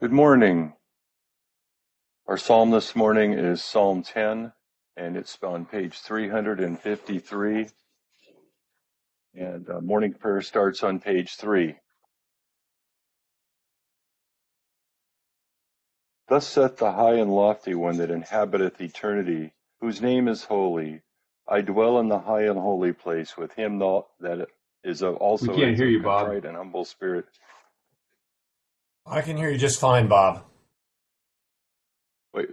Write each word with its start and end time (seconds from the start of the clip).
Good 0.00 0.12
morning. 0.12 0.72
Our 2.26 2.38
psalm 2.38 2.70
this 2.70 2.96
morning 2.96 3.34
is 3.34 3.62
Psalm 3.62 4.02
10, 4.02 4.50
and 4.96 5.16
it's 5.16 5.36
on 5.42 5.66
page 5.66 5.98
353. 5.98 7.66
And 9.34 9.68
uh, 9.68 9.82
morning 9.82 10.14
prayer 10.14 10.40
starts 10.40 10.82
on 10.82 11.00
page 11.00 11.36
3. 11.36 11.76
Thus 16.28 16.46
saith 16.46 16.78
the 16.78 16.92
high 16.92 17.16
and 17.16 17.30
lofty 17.30 17.74
one 17.74 17.98
that 17.98 18.10
inhabiteth 18.10 18.80
eternity, 18.80 19.52
whose 19.82 20.00
name 20.00 20.28
is 20.28 20.44
holy. 20.44 21.02
I 21.46 21.60
dwell 21.60 22.00
in 22.00 22.08
the 22.08 22.20
high 22.20 22.44
and 22.44 22.58
holy 22.58 22.94
place 22.94 23.36
with 23.36 23.52
him 23.52 23.78
that 24.20 24.48
is 24.82 25.02
also 25.02 25.52
we 25.52 25.62
can't 25.62 25.76
hear 25.76 25.88
you, 25.88 26.02
Bob. 26.02 26.26
and 26.46 26.56
humble 26.56 26.86
spirit. 26.86 27.26
I 29.10 29.22
can 29.22 29.36
hear 29.36 29.50
you 29.50 29.58
just 29.58 29.80
fine, 29.80 30.06
Bob. 30.06 30.44
Wait, 32.32 32.48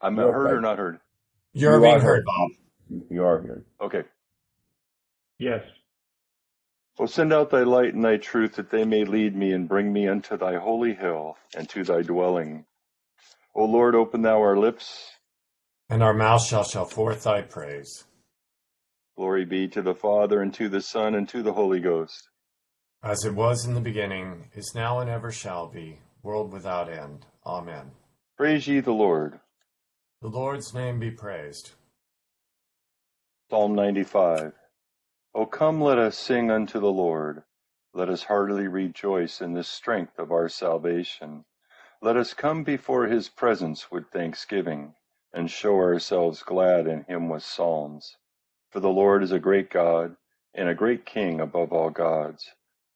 I'm 0.00 0.16
You're 0.16 0.32
heard 0.32 0.44
right. 0.44 0.54
or 0.54 0.60
not 0.60 0.78
heard? 0.78 1.00
You're 1.52 1.76
you 1.76 1.82
being 1.82 2.00
heard, 2.00 2.24
Bob. 2.24 2.50
You 3.10 3.24
are 3.24 3.40
heard. 3.42 3.64
Okay. 3.80 4.02
Yes. 5.38 5.64
Well, 6.96 7.08
send 7.08 7.32
out 7.32 7.50
thy 7.50 7.64
light 7.64 7.92
and 7.92 8.04
thy 8.04 8.18
truth 8.18 8.54
that 8.54 8.70
they 8.70 8.84
may 8.84 9.04
lead 9.04 9.34
me 9.34 9.52
and 9.52 9.68
bring 9.68 9.92
me 9.92 10.06
unto 10.06 10.36
thy 10.36 10.56
holy 10.56 10.94
hill 10.94 11.36
and 11.56 11.68
to 11.70 11.82
thy 11.82 12.02
dwelling. 12.02 12.64
O 13.54 13.64
Lord, 13.64 13.94
open 13.96 14.22
thou 14.22 14.38
our 14.40 14.56
lips. 14.56 15.10
And 15.90 16.02
our 16.02 16.14
mouth 16.14 16.44
shall 16.46 16.64
shout 16.64 16.92
forth 16.92 17.24
thy 17.24 17.42
praise. 17.42 18.04
Glory 19.16 19.44
be 19.44 19.66
to 19.68 19.82
the 19.82 19.94
Father, 19.94 20.40
and 20.40 20.54
to 20.54 20.68
the 20.68 20.80
Son, 20.80 21.14
and 21.14 21.28
to 21.30 21.42
the 21.42 21.52
Holy 21.52 21.80
Ghost. 21.80 22.28
As 23.06 23.24
it 23.24 23.36
was 23.36 23.64
in 23.64 23.74
the 23.74 23.80
beginning, 23.80 24.50
is 24.56 24.74
now, 24.74 24.98
and 24.98 25.08
ever 25.08 25.30
shall 25.30 25.68
be, 25.68 26.00
world 26.24 26.52
without 26.52 26.92
end. 26.92 27.24
Amen. 27.46 27.92
Praise 28.36 28.66
ye 28.66 28.80
the 28.80 28.90
Lord. 28.90 29.38
The 30.22 30.28
Lord's 30.28 30.74
name 30.74 30.98
be 30.98 31.12
praised. 31.12 31.70
Psalm 33.48 33.76
95. 33.76 34.54
O 35.36 35.46
come, 35.46 35.80
let 35.80 35.98
us 35.98 36.18
sing 36.18 36.50
unto 36.50 36.80
the 36.80 36.90
Lord. 36.90 37.44
Let 37.94 38.08
us 38.08 38.24
heartily 38.24 38.66
rejoice 38.66 39.40
in 39.40 39.54
the 39.54 39.62
strength 39.62 40.18
of 40.18 40.32
our 40.32 40.48
salvation. 40.48 41.44
Let 42.02 42.16
us 42.16 42.34
come 42.34 42.64
before 42.64 43.06
his 43.06 43.28
presence 43.28 43.88
with 43.88 44.10
thanksgiving, 44.10 44.96
and 45.32 45.48
show 45.48 45.76
ourselves 45.76 46.42
glad 46.42 46.88
in 46.88 47.04
him 47.04 47.28
with 47.28 47.44
psalms. 47.44 48.16
For 48.70 48.80
the 48.80 48.88
Lord 48.88 49.22
is 49.22 49.30
a 49.30 49.38
great 49.38 49.70
God, 49.70 50.16
and 50.52 50.68
a 50.68 50.74
great 50.74 51.06
King 51.06 51.40
above 51.40 51.72
all 51.72 51.90
gods. 51.90 52.50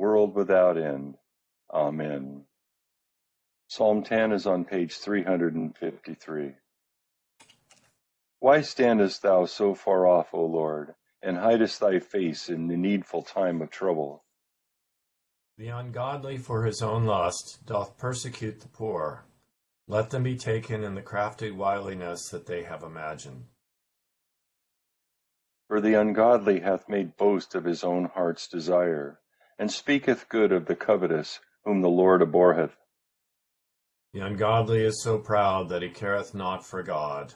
world 0.00 0.34
without 0.34 0.78
end. 0.78 1.14
Amen. 1.70 2.46
Psalm 3.68 4.02
10 4.02 4.32
is 4.32 4.46
on 4.46 4.64
page 4.64 4.96
353. 4.96 6.54
Why 8.38 8.62
standest 8.62 9.20
thou 9.20 9.44
so 9.44 9.74
far 9.74 10.06
off, 10.06 10.32
O 10.32 10.42
Lord, 10.42 10.94
and 11.22 11.36
hidest 11.36 11.80
thy 11.80 11.98
face 11.98 12.48
in 12.48 12.66
the 12.66 12.78
needful 12.78 13.22
time 13.22 13.60
of 13.60 13.68
trouble? 13.68 14.24
The 15.58 15.68
ungodly 15.68 16.38
for 16.38 16.64
his 16.64 16.80
own 16.80 17.04
lust 17.04 17.66
doth 17.66 17.98
persecute 17.98 18.60
the 18.60 18.68
poor. 18.68 19.26
Let 19.86 20.08
them 20.08 20.22
be 20.22 20.36
taken 20.36 20.82
in 20.82 20.94
the 20.94 21.02
crafty 21.02 21.50
wiliness 21.50 22.30
that 22.30 22.46
they 22.46 22.62
have 22.62 22.82
imagined. 22.82 23.48
For 25.68 25.78
the 25.78 25.92
ungodly 25.92 26.60
hath 26.60 26.88
made 26.88 27.18
boast 27.18 27.54
of 27.54 27.64
his 27.64 27.84
own 27.84 28.06
heart's 28.06 28.48
desire, 28.48 29.20
and 29.60 29.70
speaketh 29.70 30.26
good 30.30 30.52
of 30.52 30.64
the 30.64 30.74
covetous, 30.74 31.38
whom 31.66 31.82
the 31.82 31.88
Lord 31.90 32.22
abhorreth. 32.22 32.78
The 34.14 34.20
ungodly 34.20 34.82
is 34.82 35.02
so 35.02 35.18
proud 35.18 35.68
that 35.68 35.82
he 35.82 35.90
careth 35.90 36.34
not 36.34 36.66
for 36.66 36.82
God, 36.82 37.34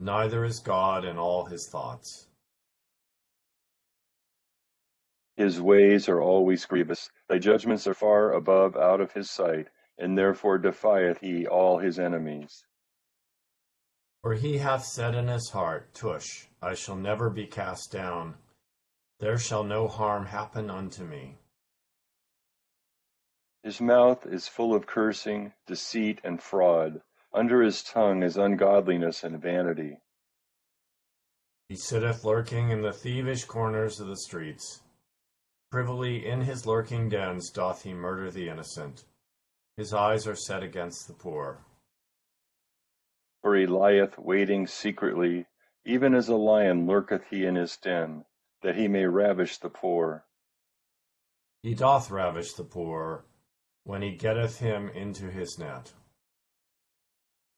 neither 0.00 0.44
is 0.44 0.58
God 0.58 1.04
in 1.04 1.16
all 1.16 1.44
his 1.44 1.68
thoughts. 1.70 2.26
His 5.36 5.62
ways 5.62 6.08
are 6.08 6.20
always 6.20 6.66
grievous, 6.66 7.08
thy 7.28 7.38
judgments 7.38 7.86
are 7.86 7.94
far 7.94 8.32
above 8.32 8.76
out 8.76 9.00
of 9.00 9.12
his 9.12 9.30
sight 9.30 9.68
and 9.96 10.18
therefore 10.18 10.58
defieth 10.58 11.20
he 11.20 11.46
all 11.46 11.78
his 11.78 12.00
enemies. 12.00 12.66
For 14.22 14.34
he 14.34 14.58
hath 14.58 14.84
said 14.84 15.14
in 15.14 15.28
his 15.28 15.50
heart, 15.50 15.94
Tush, 15.94 16.46
I 16.60 16.74
shall 16.74 16.96
never 16.96 17.30
be 17.30 17.46
cast 17.46 17.92
down. 17.92 18.34
There 19.20 19.38
shall 19.38 19.62
no 19.62 19.86
harm 19.86 20.26
happen 20.26 20.68
unto 20.68 21.04
me. 21.04 21.36
His 23.62 23.80
mouth 23.80 24.26
is 24.26 24.48
full 24.48 24.74
of 24.74 24.86
cursing, 24.86 25.52
deceit, 25.66 26.20
and 26.24 26.42
fraud. 26.42 27.02
Under 27.32 27.62
his 27.62 27.82
tongue 27.82 28.22
is 28.22 28.36
ungodliness 28.36 29.22
and 29.22 29.40
vanity. 29.40 30.00
He 31.68 31.76
sitteth 31.76 32.24
lurking 32.24 32.70
in 32.70 32.80
the 32.80 32.92
thievish 32.92 33.44
corners 33.44 34.00
of 34.00 34.08
the 34.08 34.16
streets. 34.16 34.82
Privily 35.70 36.26
in 36.26 36.40
his 36.40 36.66
lurking 36.66 37.08
dens 37.08 37.50
doth 37.50 37.82
he 37.82 37.94
murder 37.94 38.30
the 38.30 38.48
innocent. 38.48 39.04
His 39.76 39.94
eyes 39.94 40.26
are 40.26 40.34
set 40.34 40.64
against 40.64 41.06
the 41.06 41.14
poor. 41.14 41.64
For 43.42 43.54
he 43.54 43.66
lieth 43.66 44.18
waiting 44.18 44.66
secretly, 44.66 45.46
even 45.84 46.14
as 46.14 46.28
a 46.28 46.34
lion 46.34 46.86
lurketh 46.86 47.26
he 47.30 47.44
in 47.44 47.54
his 47.54 47.76
den, 47.76 48.24
that 48.62 48.74
he 48.74 48.88
may 48.88 49.06
ravish 49.06 49.58
the 49.58 49.70
poor. 49.70 50.24
He 51.62 51.74
doth 51.74 52.10
ravish 52.10 52.54
the 52.54 52.64
poor, 52.64 53.24
when 53.84 54.02
he 54.02 54.10
getteth 54.10 54.58
him 54.58 54.88
into 54.90 55.30
his 55.30 55.58
net. 55.58 55.92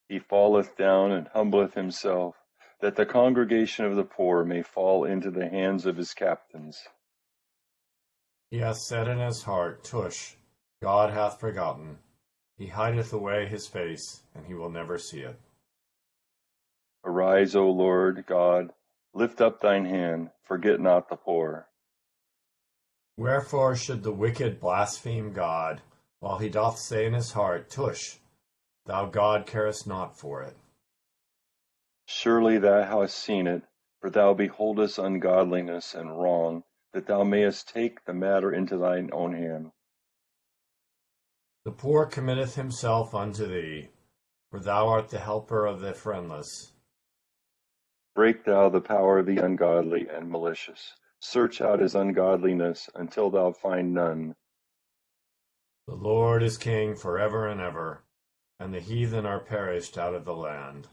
He 0.09 0.19
falleth 0.19 0.77
down 0.77 1.13
and 1.13 1.29
humbleth 1.29 1.75
himself, 1.75 2.37
that 2.81 2.97
the 2.97 3.07
congregation 3.07 3.85
of 3.85 3.97
the 3.97 4.05
poor 4.05 4.45
may 4.45 4.63
fall 4.63 5.05
into 5.05 5.31
the 5.31 5.49
hands 5.49 5.87
of 5.87 5.97
his 5.97 6.13
captains. 6.13 6.79
He 8.51 8.59
hath 8.59 8.79
said 8.79 9.09
in 9.09 9.19
his 9.19 9.45
heart, 9.45 9.85
Tush, 9.85 10.35
God 10.83 11.13
hath 11.13 11.41
forgotten. 11.41 11.99
He 12.59 12.67
hideth 12.67 13.13
away 13.13 13.47
his 13.47 13.67
face, 13.67 14.23
and 14.35 14.47
he 14.47 14.55
will 14.55 14.69
never 14.69 14.99
see 14.99 15.21
it. 15.21 15.39
Arise, 17.05 17.57
O 17.57 17.71
Lord 17.71 18.25
God, 18.27 18.73
lift 19.15 19.41
up 19.41 19.61
thine 19.61 19.87
hand, 19.87 20.31
forget 20.43 20.81
not 20.81 21.09
the 21.09 21.17
poor. 21.17 21.69
Wherefore 23.17 23.75
should 23.77 24.03
the 24.03 24.13
wicked 24.13 24.61
blaspheme 24.61 25.33
God, 25.33 25.81
while 26.23 26.39
he 26.39 26.49
doth 26.49 26.79
say 26.79 27.05
in 27.05 27.15
his 27.15 27.33
heart, 27.33 27.69
Tush, 27.69 28.19
thou 28.87 29.07
God 29.07 29.45
carest 29.45 29.89
not 29.89 30.17
for 30.17 30.41
it? 30.41 30.57
Surely 32.07 32.59
thou 32.59 33.01
hast 33.01 33.17
seen 33.17 33.49
it, 33.49 33.65
for 34.01 34.09
thou 34.09 34.33
beholdest 34.33 35.01
ungodliness 35.01 35.95
and 35.95 36.17
wrong, 36.17 36.63
that 36.93 37.09
thou 37.09 37.25
mayest 37.25 37.69
take 37.69 38.05
the 38.05 38.15
matter 38.15 38.53
into 38.53 38.79
thine 38.79 39.11
own 39.13 39.35
hand. 39.35 39.73
The 41.65 41.73
poor 41.73 42.07
committeth 42.07 42.55
himself 42.55 43.17
unto 43.17 43.45
thee, 43.45 43.89
for 44.49 44.61
thou 44.61 44.87
art 44.87 45.09
the 45.09 45.19
helper 45.19 45.67
of 45.67 45.81
the 45.81 45.93
friendless. 45.93 46.73
Break 48.15 48.45
thou 48.45 48.69
the 48.69 48.81
power 48.81 49.19
of 49.19 49.27
the 49.27 49.39
ungodly 49.39 50.07
and 50.09 50.31
malicious. 50.31 50.95
Search 51.19 51.61
out 51.61 51.81
his 51.81 51.97
ungodliness 51.97 52.89
until 52.95 53.29
thou 53.29 53.51
find 53.51 53.93
none. 53.93 54.37
The 55.89 55.95
Lord 55.97 56.45
is 56.45 56.59
king 56.59 56.95
for 56.95 57.19
ever 57.19 57.49
and 57.49 57.61
ever, 57.61 58.05
and 58.61 58.73
the 58.73 58.81
heathen 58.81 59.27
are 59.27 59.41
perished 59.41 59.99
out 59.99 60.15
of 60.15 60.25
the 60.25 60.35
land. 60.35 60.87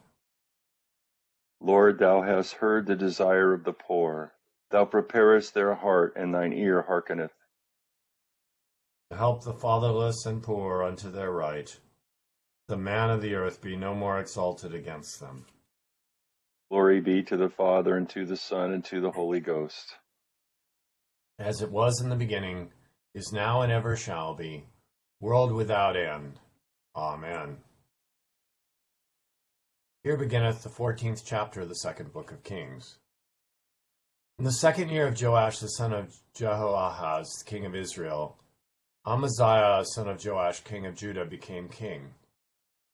Lord, 1.61 1.99
thou 1.99 2.23
hast 2.23 2.55
heard 2.55 2.87
the 2.87 2.95
desire 2.95 3.53
of 3.53 3.65
the 3.65 3.73
poor. 3.73 4.33
Thou 4.71 4.85
preparest 4.85 5.53
their 5.53 5.75
heart, 5.75 6.13
and 6.15 6.33
thine 6.33 6.53
ear 6.53 6.81
hearkeneth. 6.81 7.33
Help 9.11 9.43
the 9.43 9.53
fatherless 9.53 10.25
and 10.25 10.41
poor 10.41 10.83
unto 10.83 11.11
their 11.11 11.31
right, 11.31 11.79
the 12.67 12.77
man 12.77 13.09
of 13.09 13.21
the 13.21 13.35
earth 13.35 13.61
be 13.61 13.75
no 13.75 13.93
more 13.93 14.19
exalted 14.19 14.73
against 14.73 15.19
them. 15.19 15.45
Glory 16.69 16.99
be 16.99 17.23
to 17.23 17.37
the 17.37 17.49
Father, 17.49 17.95
and 17.95 18.09
to 18.09 18.25
the 18.25 18.37
Son, 18.37 18.71
and 18.71 18.85
to 18.85 19.01
the 19.01 19.11
Holy 19.11 19.39
Ghost. 19.39 19.97
As 21.37 21.61
it 21.61 21.71
was 21.71 22.01
in 22.01 22.09
the 22.09 22.15
beginning, 22.15 22.71
is 23.13 23.31
now, 23.31 23.61
and 23.61 23.71
ever 23.71 23.95
shall 23.95 24.35
be, 24.35 24.65
world 25.21 25.51
without 25.51 25.97
end. 25.97 26.39
Amen. 26.95 27.57
Here 30.03 30.17
beginneth 30.17 30.63
the 30.63 30.69
fourteenth 30.69 31.23
chapter 31.25 31.61
of 31.61 31.69
the 31.69 31.75
second 31.75 32.13
book 32.13 32.31
of 32.31 32.43
Kings. 32.43 32.97
In 34.37 34.45
the 34.45 34.53
second 34.53 34.89
year 34.89 35.07
of 35.07 35.21
Joash 35.21 35.59
the 35.59 35.67
son 35.67 35.91
of 35.91 36.15
Jehoahaz, 36.33 37.43
king 37.45 37.65
of 37.65 37.75
Israel, 37.75 38.37
Amaziah 39.05 39.83
son 39.83 40.07
of 40.07 40.23
Joash, 40.23 40.61
king 40.61 40.85
of 40.85 40.95
Judah, 40.95 41.25
became 41.25 41.67
king. 41.67 42.13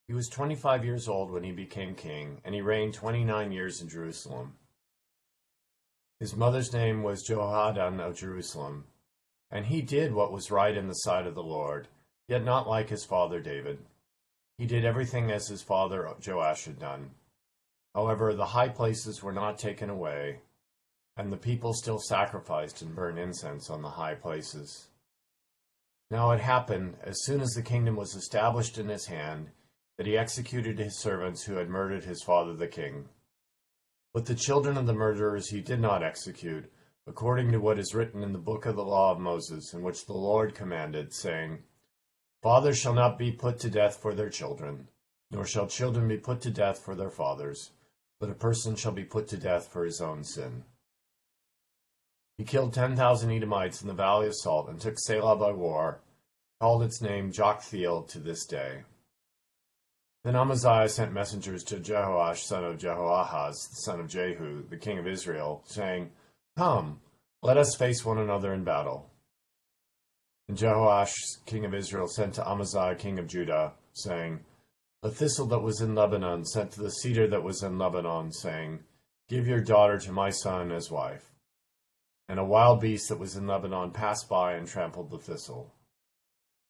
He 0.08 0.14
was 0.14 0.28
twenty 0.28 0.56
five 0.56 0.84
years 0.84 1.08
old 1.08 1.32
when 1.32 1.44
he 1.44 1.52
became 1.52 1.94
king, 1.94 2.42
and 2.44 2.56
he 2.56 2.62
reigned 2.62 2.96
twenty 2.96 3.24
nine 3.24 3.52
years 3.52 3.82
in 3.82 3.88
Jerusalem. 3.88 4.56
His 6.20 6.36
mother's 6.36 6.74
name 6.74 7.04
was 7.04 7.28
Jehoaddan 7.28 8.00
of 8.00 8.18
Jerusalem, 8.18 8.86
and 9.52 9.68
he 9.68 9.82
did 9.84 10.14
what 10.14 10.32
was 10.32 10.50
right 10.50 10.76
in 10.76 10.88
the 10.88 10.94
sight 10.94 11.28
of 11.28 11.36
the 11.36 11.44
Lord, 11.44 11.88
yet 12.28 12.44
not 12.44 12.68
like 12.68 12.90
his 12.90 13.06
father 13.06 13.40
David. 13.40 13.80
He 14.58 14.66
did 14.66 14.86
everything 14.86 15.32
as 15.32 15.48
his 15.48 15.62
father 15.62 16.10
Joash 16.26 16.66
had 16.66 16.80
done. 16.80 17.12
However, 17.94 18.34
the 18.34 18.46
high 18.46 18.70
places 18.70 19.22
were 19.22 19.34
not 19.34 19.58
taken 19.58 19.90
away, 19.90 20.42
and 21.18 21.32
the 21.32 21.38
people 21.38 21.74
still 21.74 22.00
sacrificed 22.00 22.82
and 22.82 22.96
burned 22.96 23.20
incense 23.20 23.70
on 23.70 23.82
the 23.82 23.90
high 23.90 24.16
places. 24.16 24.88
Now 26.12 26.32
it 26.32 26.40
happened, 26.40 26.98
as 27.02 27.24
soon 27.24 27.42
as 27.42 27.52
the 27.52 27.62
kingdom 27.62 27.96
was 27.96 28.16
established 28.16 28.78
in 28.78 28.90
his 28.90 29.08
hand, 29.08 29.50
that 29.98 30.06
he 30.06 30.18
executed 30.18 30.78
his 30.78 31.00
servants 31.00 31.44
who 31.44 31.56
had 31.56 31.70
murdered 31.70 32.04
his 32.04 32.22
father 32.22 32.54
the 32.54 32.68
king. 32.68 33.10
But 34.14 34.26
the 34.26 34.36
children 34.36 34.78
of 34.78 34.88
the 34.88 34.94
murderers 34.94 35.50
he 35.50 35.62
did 35.62 35.80
not 35.80 36.04
execute, 36.04 36.72
according 37.08 37.52
to 37.52 37.60
what 37.60 37.80
is 37.80 37.96
written 37.96 38.24
in 38.24 38.34
the 38.34 38.40
book 38.40 38.66
of 38.66 38.76
the 38.76 38.84
law 38.84 39.12
of 39.12 39.20
Moses, 39.20 39.74
in 39.74 39.84
which 39.84 40.06
the 40.06 40.14
Lord 40.14 40.54
commanded, 40.54 41.14
saying, 41.14 41.64
Fathers 42.46 42.78
shall 42.78 42.94
not 42.94 43.18
be 43.18 43.32
put 43.32 43.58
to 43.62 43.72
death 43.72 43.98
for 43.98 44.14
their 44.14 44.30
children, 44.30 44.88
nor 45.32 45.48
shall 45.48 45.66
children 45.66 46.08
be 46.08 46.20
put 46.20 46.42
to 46.42 46.52
death 46.52 46.78
for 46.78 46.94
their 46.94 47.10
fathers, 47.10 47.72
but 48.20 48.30
a 48.30 48.36
person 48.36 48.76
shall 48.76 48.92
be 48.92 49.04
put 49.04 49.28
to 49.30 49.38
death 49.38 49.68
for 49.68 49.84
his 49.84 50.00
own 50.00 50.24
sin. 50.24 50.64
He 52.38 52.44
killed 52.44 52.72
ten 52.72 52.96
thousand 52.96 53.32
Edomites 53.32 53.82
in 53.82 53.88
the 53.88 53.96
valley 53.96 54.28
of 54.28 54.36
Salt, 54.36 54.70
and 54.70 54.80
took 54.80 54.98
Sela 54.98 55.40
by 55.40 55.54
war, 55.54 56.02
called 56.62 56.84
its 56.84 57.02
name 57.02 57.32
Joktheel 57.32 58.08
to 58.10 58.20
this 58.20 58.46
day. 58.46 58.84
Then 60.24 60.36
Amaziah 60.36 60.88
sent 60.88 61.14
messengers 61.14 61.64
to 61.64 61.78
Jehoash 61.78 62.44
son 62.44 62.64
of 62.64 62.78
Jehoahaz, 62.78 63.70
the 63.70 63.76
son 63.78 64.00
of 64.00 64.08
Jehu, 64.08 64.62
the 64.70 64.78
king 64.78 65.00
of 65.00 65.08
Israel, 65.08 65.64
saying, 65.66 66.12
Come, 66.56 67.02
let 67.42 67.58
us 67.58 67.76
face 67.76 68.06
one 68.06 68.20
another 68.20 68.54
in 68.54 68.64
battle. 68.64 69.10
And 70.48 70.58
Jehoash, 70.58 71.14
king 71.46 71.66
of 71.66 71.74
Israel, 71.74 72.08
sent 72.08 72.36
to 72.36 72.48
Amaziah, 72.48 72.96
king 72.96 73.18
of 73.18 73.28
Judah, 73.28 73.74
saying, 73.94 74.42
The 75.02 75.12
thistle 75.12 75.48
that 75.48 75.64
was 75.64 75.82
in 75.82 75.96
Lebanon 75.96 76.46
sent 76.46 76.72
to 76.74 76.82
the 76.82 76.92
cedar 76.92 77.28
that 77.28 77.44
was 77.44 77.64
in 77.64 77.78
Lebanon, 77.78 78.32
saying, 78.32 78.80
Give 79.28 79.48
your 79.48 79.62
daughter 79.62 79.98
to 80.00 80.12
my 80.12 80.30
son 80.30 80.72
as 80.72 80.92
wife. 80.92 81.32
And 82.30 82.40
a 82.40 82.46
wild 82.46 82.82
beast 82.82 83.10
that 83.10 83.20
was 83.20 83.36
in 83.36 83.48
Lebanon 83.48 83.92
passed 83.92 84.30
by 84.30 84.54
and 84.54 84.68
trampled 84.68 85.10
the 85.10 85.18
thistle. 85.18 85.72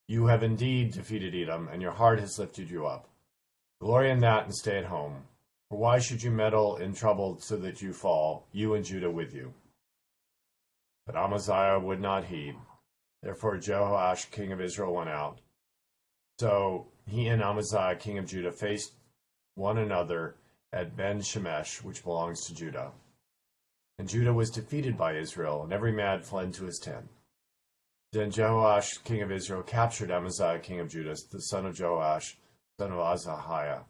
You 0.08 0.28
have 0.28 0.44
indeed 0.44 0.94
defeated 0.94 1.36
Edom, 1.36 1.68
and 1.68 1.82
your 1.82 1.92
heart 1.92 2.20
has 2.20 2.40
lifted 2.40 2.70
you 2.70 2.86
up. 2.86 3.10
Glory 3.82 4.12
in 4.12 4.20
that 4.20 4.46
and 4.46 4.56
stay 4.56 4.78
at 4.78 4.86
home. 4.86 5.24
For 5.70 5.80
why 5.80 6.00
should 6.00 6.22
you 6.22 6.32
meddle 6.32 6.78
in 6.78 6.94
trouble 6.94 7.40
so 7.40 7.58
that 7.58 7.82
you 7.82 7.92
fall, 7.92 8.48
you 8.52 8.76
and 8.76 8.86
Judah 8.86 9.10
with 9.10 9.34
you? 9.34 9.54
But 11.06 11.16
Amaziah 11.16 11.80
would 11.80 12.00
not 12.00 12.26
heed. 12.26 12.56
Therefore 13.26 13.58
Jehoash 13.58 14.30
king 14.30 14.52
of 14.52 14.62
Israel 14.62 14.94
went 14.94 15.10
out. 15.10 15.40
So 16.38 16.86
he 17.08 17.28
and 17.28 17.42
Amaziah 17.42 17.96
king 17.96 18.20
of 18.20 18.28
Judah 18.28 18.52
faced 18.52 18.94
one 19.56 19.80
another 19.80 20.36
at 20.72 20.96
Beth 20.96 21.18
Shemesh, 21.24 21.84
which 21.84 22.04
belongs 22.04 22.46
to 22.46 22.54
Judah. 22.54 22.92
And 23.98 24.08
Judah 24.08 24.32
was 24.32 24.52
defeated 24.52 24.96
by 24.96 25.16
Israel, 25.16 25.64
and 25.64 25.74
every 25.74 25.92
man 25.92 26.22
fled 26.22 26.54
to 26.54 26.66
his 26.66 26.78
tent. 26.78 27.10
Then 28.12 28.30
Jehoash 28.30 29.04
king 29.04 29.24
of 29.24 29.32
Israel 29.32 29.64
captured 29.64 30.12
Amaziah 30.12 30.60
king 30.60 30.80
of 30.80 30.90
Judah, 30.90 31.16
the 31.32 31.42
son 31.42 31.66
of 31.66 31.80
Joash, 31.80 32.38
son 32.80 32.92
of 32.92 33.00
Azahiah, 33.00 33.86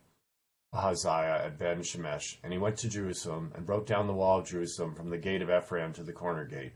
Ahaziah 0.71 1.43
at 1.43 1.59
Beth 1.59 1.79
Shemesh, 1.79 2.37
and 2.41 2.53
he 2.53 2.59
went 2.59 2.77
to 2.77 2.87
Jerusalem 2.87 3.51
and 3.53 3.65
broke 3.65 3.85
down 3.85 4.07
the 4.07 4.13
wall 4.13 4.39
of 4.39 4.47
Jerusalem 4.47 4.95
from 4.95 5.09
the 5.09 5.17
gate 5.17 5.41
of 5.41 5.49
Ephraim 5.49 5.91
to 5.91 6.03
the 6.03 6.13
corner 6.13 6.45
gate, 6.45 6.71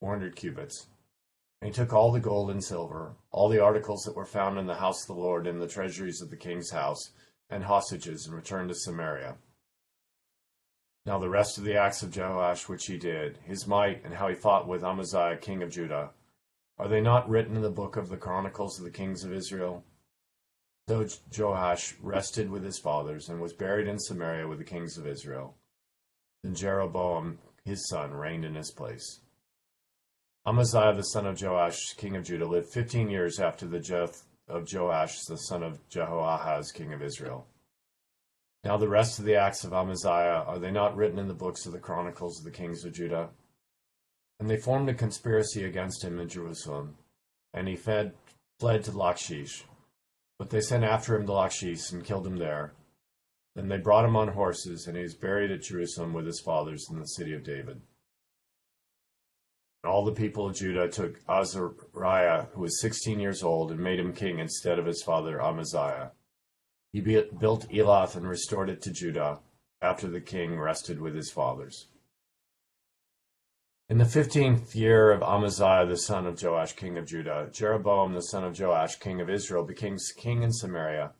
four 0.00 0.10
hundred 0.10 0.36
cubits. 0.36 0.88
And 1.64 1.74
he 1.74 1.80
took 1.80 1.94
all 1.94 2.12
the 2.12 2.20
gold 2.20 2.50
and 2.50 2.62
silver, 2.62 3.16
all 3.30 3.48
the 3.48 3.62
articles 3.62 4.02
that 4.02 4.14
were 4.14 4.26
found 4.26 4.58
in 4.58 4.66
the 4.66 4.74
house 4.74 5.00
of 5.00 5.06
the 5.06 5.22
Lord 5.22 5.46
and 5.46 5.62
the 5.62 5.66
treasuries 5.66 6.20
of 6.20 6.28
the 6.28 6.36
king's 6.36 6.70
house, 6.70 7.12
and 7.48 7.64
hostages, 7.64 8.26
and 8.26 8.36
returned 8.36 8.68
to 8.68 8.74
Samaria. 8.74 9.36
Now 11.06 11.18
the 11.18 11.30
rest 11.30 11.56
of 11.56 11.64
the 11.64 11.74
acts 11.74 12.02
of 12.02 12.10
Jehoash 12.10 12.68
which 12.68 12.84
he 12.84 12.98
did, 12.98 13.38
his 13.46 13.66
might, 13.66 14.04
and 14.04 14.12
how 14.12 14.28
he 14.28 14.34
fought 14.34 14.68
with 14.68 14.84
Amaziah 14.84 15.38
king 15.38 15.62
of 15.62 15.70
Judah, 15.70 16.10
are 16.76 16.86
they 16.86 17.00
not 17.00 17.30
written 17.30 17.56
in 17.56 17.62
the 17.62 17.70
book 17.70 17.96
of 17.96 18.10
the 18.10 18.18
Chronicles 18.18 18.78
of 18.78 18.84
the 18.84 18.90
kings 18.90 19.24
of 19.24 19.32
Israel? 19.32 19.82
So 20.86 21.08
Joash 21.34 21.94
rested 22.02 22.50
with 22.50 22.62
his 22.62 22.78
fathers, 22.78 23.30
and 23.30 23.40
was 23.40 23.54
buried 23.54 23.88
in 23.88 23.98
Samaria 23.98 24.46
with 24.46 24.58
the 24.58 24.64
kings 24.64 24.98
of 24.98 25.06
Israel. 25.06 25.56
Then 26.42 26.54
Jeroboam 26.54 27.38
his 27.64 27.88
son 27.88 28.12
reigned 28.12 28.44
in 28.44 28.54
his 28.54 28.70
place. 28.70 29.20
Amaziah 30.46 30.92
the 30.94 31.02
son 31.02 31.26
of 31.26 31.40
Joash, 31.40 31.94
king 31.94 32.16
of 32.16 32.24
Judah, 32.24 32.44
lived 32.44 32.68
fifteen 32.68 33.08
years 33.08 33.40
after 33.40 33.66
the 33.66 33.80
death 33.80 34.24
of 34.46 34.70
Joash 34.70 35.24
the 35.24 35.38
son 35.38 35.62
of 35.62 35.80
Jehoahaz, 35.88 36.70
king 36.70 36.92
of 36.92 37.00
Israel. 37.00 37.46
Now 38.62 38.76
the 38.76 38.88
rest 38.88 39.18
of 39.18 39.24
the 39.24 39.36
acts 39.36 39.64
of 39.64 39.72
Amaziah, 39.72 40.44
are 40.46 40.58
they 40.58 40.70
not 40.70 40.96
written 40.96 41.18
in 41.18 41.28
the 41.28 41.34
books 41.34 41.64
of 41.64 41.72
the 41.72 41.78
Chronicles 41.78 42.38
of 42.38 42.44
the 42.44 42.50
kings 42.50 42.84
of 42.84 42.92
Judah? 42.92 43.30
And 44.38 44.50
they 44.50 44.58
formed 44.58 44.90
a 44.90 44.94
conspiracy 44.94 45.64
against 45.64 46.04
him 46.04 46.20
in 46.20 46.28
Jerusalem, 46.28 46.98
and 47.54 47.66
he 47.66 47.74
fled, 47.74 48.12
to 48.60 48.92
Lachish. 48.92 49.64
But 50.38 50.50
they 50.50 50.60
sent 50.60 50.84
after 50.84 51.16
him 51.16 51.24
to 51.24 51.32
Lachish 51.32 51.90
and 51.90 52.04
killed 52.04 52.26
him 52.26 52.36
there. 52.36 52.74
Then 53.54 53.68
they 53.68 53.78
brought 53.78 54.04
him 54.04 54.16
on 54.16 54.28
horses, 54.28 54.86
and 54.86 54.94
he 54.94 55.04
was 55.04 55.14
buried 55.14 55.50
at 55.50 55.62
Jerusalem 55.62 56.12
with 56.12 56.26
his 56.26 56.40
fathers 56.40 56.86
in 56.90 56.98
the 56.98 57.06
city 57.06 57.32
of 57.32 57.44
David. 57.44 57.80
All 59.84 60.04
the 60.04 60.12
people 60.12 60.46
of 60.46 60.56
Judah 60.56 60.88
took 60.88 61.20
Azariah, 61.28 62.46
who 62.52 62.62
was 62.62 62.80
sixteen 62.80 63.20
years 63.20 63.42
old, 63.42 63.70
and 63.70 63.80
made 63.80 63.98
him 63.98 64.12
king 64.12 64.38
instead 64.38 64.78
of 64.78 64.86
his 64.86 65.02
father 65.02 65.42
Amaziah. 65.42 66.12
He 66.92 67.00
built 67.00 67.68
Elath 67.70 68.16
and 68.16 68.28
restored 68.28 68.70
it 68.70 68.80
to 68.82 68.92
Judah, 68.92 69.40
after 69.82 70.08
the 70.08 70.20
king 70.20 70.58
rested 70.58 71.00
with 71.00 71.14
his 71.14 71.30
fathers. 71.30 71.88
In 73.90 73.98
the 73.98 74.06
fifteenth 74.06 74.74
year 74.74 75.10
of 75.10 75.22
Amaziah 75.22 75.86
the 75.86 75.98
son 75.98 76.26
of 76.26 76.42
Joash 76.42 76.72
king 76.72 76.96
of 76.96 77.06
Judah, 77.06 77.50
Jeroboam 77.52 78.14
the 78.14 78.22
son 78.22 78.42
of 78.42 78.58
Joash 78.58 78.96
king 78.96 79.20
of 79.20 79.28
Israel 79.28 79.64
became 79.64 79.98
king 80.16 80.42
in 80.42 80.52
Samaria, 80.52 81.12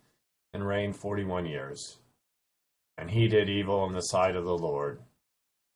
and 0.55 0.67
reigned 0.67 0.97
forty 0.97 1.25
one 1.25 1.45
years. 1.45 1.99
And 2.97 3.11
he 3.11 3.29
did 3.29 3.51
evil 3.51 3.85
in 3.87 3.93
the 3.93 4.01
sight 4.01 4.37
of 4.37 4.45
the 4.45 4.57
Lord. 4.57 5.01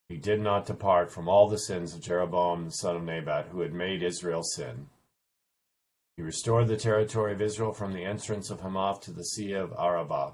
He 0.09 0.17
did 0.17 0.41
not 0.41 0.65
depart 0.65 1.11
from 1.11 1.29
all 1.29 1.49
the 1.49 1.59
sins 1.59 1.95
of 1.95 2.01
Jeroboam 2.01 2.65
the 2.65 2.71
son 2.71 2.97
of 2.97 3.03
Nebat, 3.03 3.49
who 3.49 3.61
had 3.61 3.75
made 3.75 4.03
Israel 4.03 4.43
sin. 4.43 4.89
He 6.17 6.23
restored 6.23 6.67
the 6.67 6.79
territory 6.79 7.33
of 7.33 7.43
Israel 7.43 7.73
from 7.73 7.93
the 7.93 8.05
entrance 8.05 8.51
of 8.51 8.61
Hamath 8.61 9.03
to 9.03 9.13
the 9.13 9.25
sea 9.25 9.53
of 9.53 9.73
Arabah, 9.79 10.33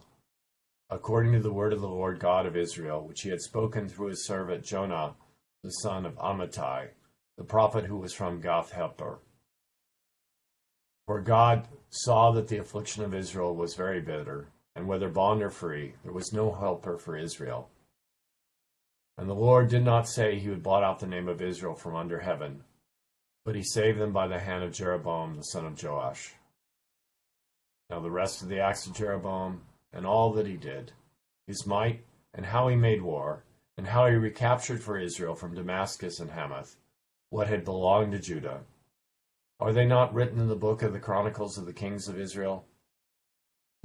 according 0.90 1.32
to 1.32 1.40
the 1.40 1.52
word 1.52 1.72
of 1.72 1.80
the 1.80 1.88
Lord 1.88 2.20
God 2.20 2.46
of 2.46 2.56
Israel, 2.56 3.04
which 3.04 3.22
he 3.22 3.30
had 3.30 3.40
spoken 3.40 3.88
through 3.88 4.08
his 4.08 4.24
servant 4.24 4.64
Jonah 4.64 5.16
the 5.64 5.70
son 5.70 6.06
of 6.06 6.14
Amittai, 6.16 6.90
the 7.36 7.44
prophet 7.44 7.86
who 7.86 7.96
was 7.96 8.14
from 8.14 8.40
Gath 8.40 8.72
Hepher. 8.72 9.18
For 11.06 11.20
God 11.20 11.66
saw 11.90 12.30
that 12.30 12.48
the 12.48 12.58
affliction 12.58 13.02
of 13.02 13.14
Israel 13.14 13.54
was 13.54 13.74
very 13.74 14.00
bitter, 14.00 14.48
and 14.76 14.86
whether 14.86 15.08
bond 15.08 15.42
or 15.42 15.50
free, 15.50 15.94
there 16.04 16.12
was 16.12 16.32
no 16.32 16.52
helper 16.52 16.96
for 16.96 17.16
Israel. 17.16 17.70
And 19.16 19.28
the 19.28 19.34
Lord 19.34 19.68
did 19.68 19.84
not 19.84 20.08
say 20.08 20.38
he 20.38 20.48
would 20.48 20.62
blot 20.62 20.82
out 20.82 20.98
the 20.98 21.06
name 21.06 21.28
of 21.28 21.40
Israel 21.40 21.74
from 21.74 21.94
under 21.94 22.20
heaven, 22.20 22.64
but 23.44 23.54
he 23.54 23.62
saved 23.62 23.98
them 23.98 24.12
by 24.12 24.26
the 24.26 24.38
hand 24.38 24.64
of 24.64 24.72
Jeroboam 24.72 25.36
the 25.36 25.44
son 25.44 25.66
of 25.66 25.80
Joash. 25.80 26.34
Now 27.90 28.00
the 28.00 28.10
rest 28.10 28.42
of 28.42 28.48
the 28.48 28.60
acts 28.60 28.86
of 28.86 28.94
Jeroboam, 28.94 29.62
and 29.92 30.06
all 30.06 30.32
that 30.32 30.46
he 30.46 30.56
did, 30.56 30.92
his 31.46 31.66
might, 31.66 32.04
and 32.32 32.46
how 32.46 32.68
he 32.68 32.76
made 32.76 33.02
war, 33.02 33.44
and 33.76 33.86
how 33.86 34.06
he 34.06 34.14
recaptured 34.14 34.82
for 34.82 34.98
Israel 34.98 35.34
from 35.34 35.54
Damascus 35.54 36.18
and 36.18 36.30
Hamath 36.30 36.76
what 37.34 37.48
had 37.48 37.64
belonged 37.64 38.12
to 38.12 38.18
Judah, 38.20 38.60
are 39.58 39.72
they 39.72 39.84
not 39.84 40.14
written 40.14 40.38
in 40.38 40.46
the 40.46 40.54
book 40.54 40.82
of 40.82 40.92
the 40.92 41.00
Chronicles 41.00 41.58
of 41.58 41.66
the 41.66 41.72
kings 41.72 42.06
of 42.06 42.16
Israel? 42.16 42.64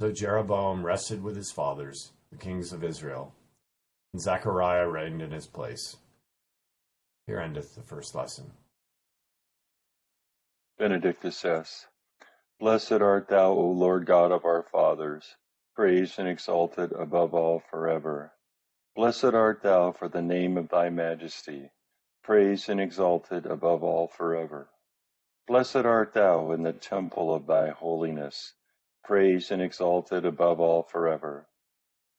So 0.00 0.12
Jeroboam 0.12 0.86
rested 0.86 1.20
with 1.20 1.34
his 1.34 1.50
fathers, 1.50 2.12
the 2.30 2.38
kings 2.38 2.72
of 2.72 2.84
Israel, 2.84 3.34
and 4.12 4.20
Zechariah 4.20 4.88
reigned 4.88 5.22
in 5.22 5.30
his 5.30 5.46
place. 5.46 5.96
Here 7.26 7.40
endeth 7.40 7.74
the 7.74 7.82
first 7.82 8.14
lesson. 8.14 8.52
Benedictus 10.78 11.44
es. 11.44 11.86
Blessed 12.58 12.92
art 12.92 13.28
thou, 13.28 13.50
O 13.52 13.70
Lord 13.70 14.06
God 14.06 14.32
of 14.32 14.44
our 14.44 14.62
fathers, 14.62 15.36
praised 15.74 16.18
and 16.18 16.28
exalted 16.28 16.92
above 16.92 17.34
all 17.34 17.62
forever. 17.70 18.32
Blessed 18.96 19.34
art 19.34 19.62
thou 19.62 19.92
for 19.92 20.08
the 20.08 20.22
name 20.22 20.58
of 20.58 20.68
thy 20.68 20.90
majesty, 20.90 21.70
praised 22.24 22.68
and 22.68 22.80
exalted 22.80 23.46
above 23.46 23.82
all 23.84 24.08
forever. 24.08 24.70
Blessed 25.46 25.76
art 25.76 26.12
thou 26.14 26.50
in 26.52 26.62
the 26.62 26.72
temple 26.72 27.34
of 27.34 27.46
thy 27.46 27.70
holiness, 27.70 28.54
praised 29.04 29.52
and 29.52 29.62
exalted 29.62 30.24
above 30.24 30.60
all 30.60 30.82
forever. 30.82 31.46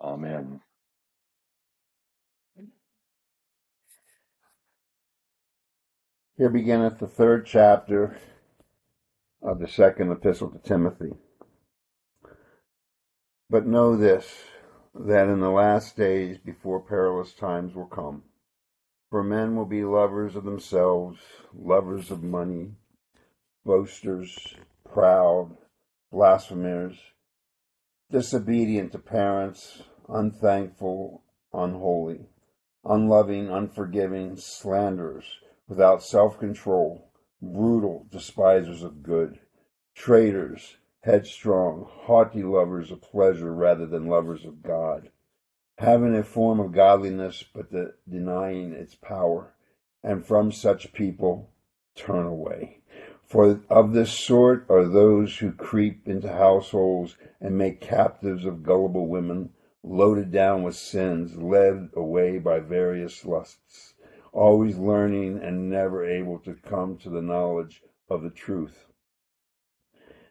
Amen. 0.00 0.60
Here 6.36 6.50
beginneth 6.50 6.98
the 6.98 7.06
third 7.06 7.46
chapter 7.46 8.16
of 9.42 9.58
the 9.58 9.68
second 9.68 10.10
epistle 10.10 10.50
to 10.50 10.58
Timothy. 10.58 11.12
But 13.50 13.66
know 13.66 13.96
this, 13.96 14.44
that 14.94 15.28
in 15.28 15.40
the 15.40 15.50
last 15.50 15.96
days 15.96 16.38
before 16.38 16.80
perilous 16.80 17.34
times 17.34 17.74
will 17.74 17.86
come. 17.86 18.22
For 19.10 19.22
men 19.22 19.56
will 19.56 19.66
be 19.66 19.84
lovers 19.84 20.36
of 20.36 20.44
themselves, 20.44 21.20
lovers 21.54 22.10
of 22.10 22.22
money, 22.22 22.72
boasters, 23.64 24.54
proud, 24.90 25.56
blasphemers, 26.10 26.98
disobedient 28.12 28.92
to 28.92 28.98
parents, 28.98 29.82
unthankful, 30.06 31.22
unholy, 31.54 32.26
unloving, 32.84 33.48
unforgiving, 33.48 34.36
slanderers, 34.36 35.24
without 35.66 36.02
self 36.02 36.38
control, 36.38 37.10
brutal, 37.40 38.06
despisers 38.10 38.82
of 38.82 39.02
good, 39.02 39.38
traitors, 39.94 40.76
headstrong, 41.00 41.86
haughty 41.88 42.42
lovers 42.42 42.90
of 42.90 43.00
pleasure 43.00 43.54
rather 43.54 43.86
than 43.86 44.06
lovers 44.06 44.44
of 44.44 44.62
God, 44.62 45.10
having 45.78 46.14
a 46.14 46.22
form 46.22 46.60
of 46.60 46.72
godliness 46.72 47.42
but 47.42 47.72
de- 47.72 47.94
denying 48.06 48.72
its 48.72 48.94
power, 48.94 49.54
and 50.04 50.26
from 50.26 50.52
such 50.52 50.92
people 50.92 51.50
turn 51.94 52.26
away. 52.26 52.81
For 53.32 53.62
of 53.70 53.94
this 53.94 54.12
sort 54.12 54.66
are 54.68 54.84
those 54.86 55.38
who 55.38 55.52
creep 55.52 56.06
into 56.06 56.30
households 56.30 57.16
and 57.40 57.56
make 57.56 57.80
captives 57.80 58.44
of 58.44 58.62
gullible 58.62 59.06
women, 59.06 59.54
loaded 59.82 60.30
down 60.30 60.62
with 60.64 60.76
sins, 60.76 61.38
led 61.38 61.88
away 61.94 62.38
by 62.38 62.60
various 62.60 63.24
lusts, 63.24 63.94
always 64.34 64.76
learning 64.76 65.38
and 65.42 65.70
never 65.70 66.04
able 66.04 66.40
to 66.40 66.56
come 66.56 66.98
to 66.98 67.08
the 67.08 67.22
knowledge 67.22 67.82
of 68.10 68.22
the 68.22 68.28
truth. 68.28 68.84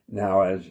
Now, 0.07 0.41
as 0.41 0.69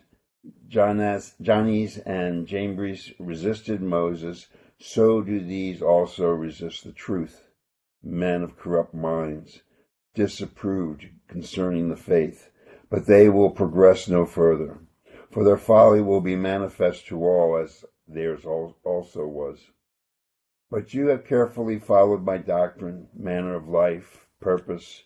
Jannes, 0.68 1.34
Jannes 1.40 1.98
and 1.98 2.46
Jambres 2.46 3.12
resisted 3.18 3.82
Moses, 3.82 4.46
so 4.78 5.20
do 5.20 5.40
these 5.40 5.82
also 5.82 6.28
resist 6.28 6.84
the 6.84 6.92
truth. 6.92 7.48
Men 8.04 8.44
of 8.44 8.56
corrupt 8.56 8.94
minds, 8.94 9.62
disapproved 10.14 11.08
concerning 11.30 11.88
the 11.88 11.96
faith, 11.96 12.50
but 12.90 13.06
they 13.06 13.28
will 13.28 13.50
progress 13.50 14.08
no 14.08 14.26
further. 14.26 14.78
For 15.30 15.44
their 15.44 15.56
folly 15.56 16.02
will 16.02 16.20
be 16.20 16.34
manifest 16.34 17.06
to 17.06 17.24
all, 17.24 17.56
as 17.56 17.84
theirs 18.06 18.44
also 18.44 19.26
was. 19.26 19.70
But 20.70 20.92
you 20.92 21.06
have 21.06 21.24
carefully 21.24 21.78
followed 21.78 22.24
my 22.24 22.36
doctrine, 22.38 23.08
manner 23.14 23.54
of 23.54 23.68
life, 23.68 24.26
purpose, 24.40 25.04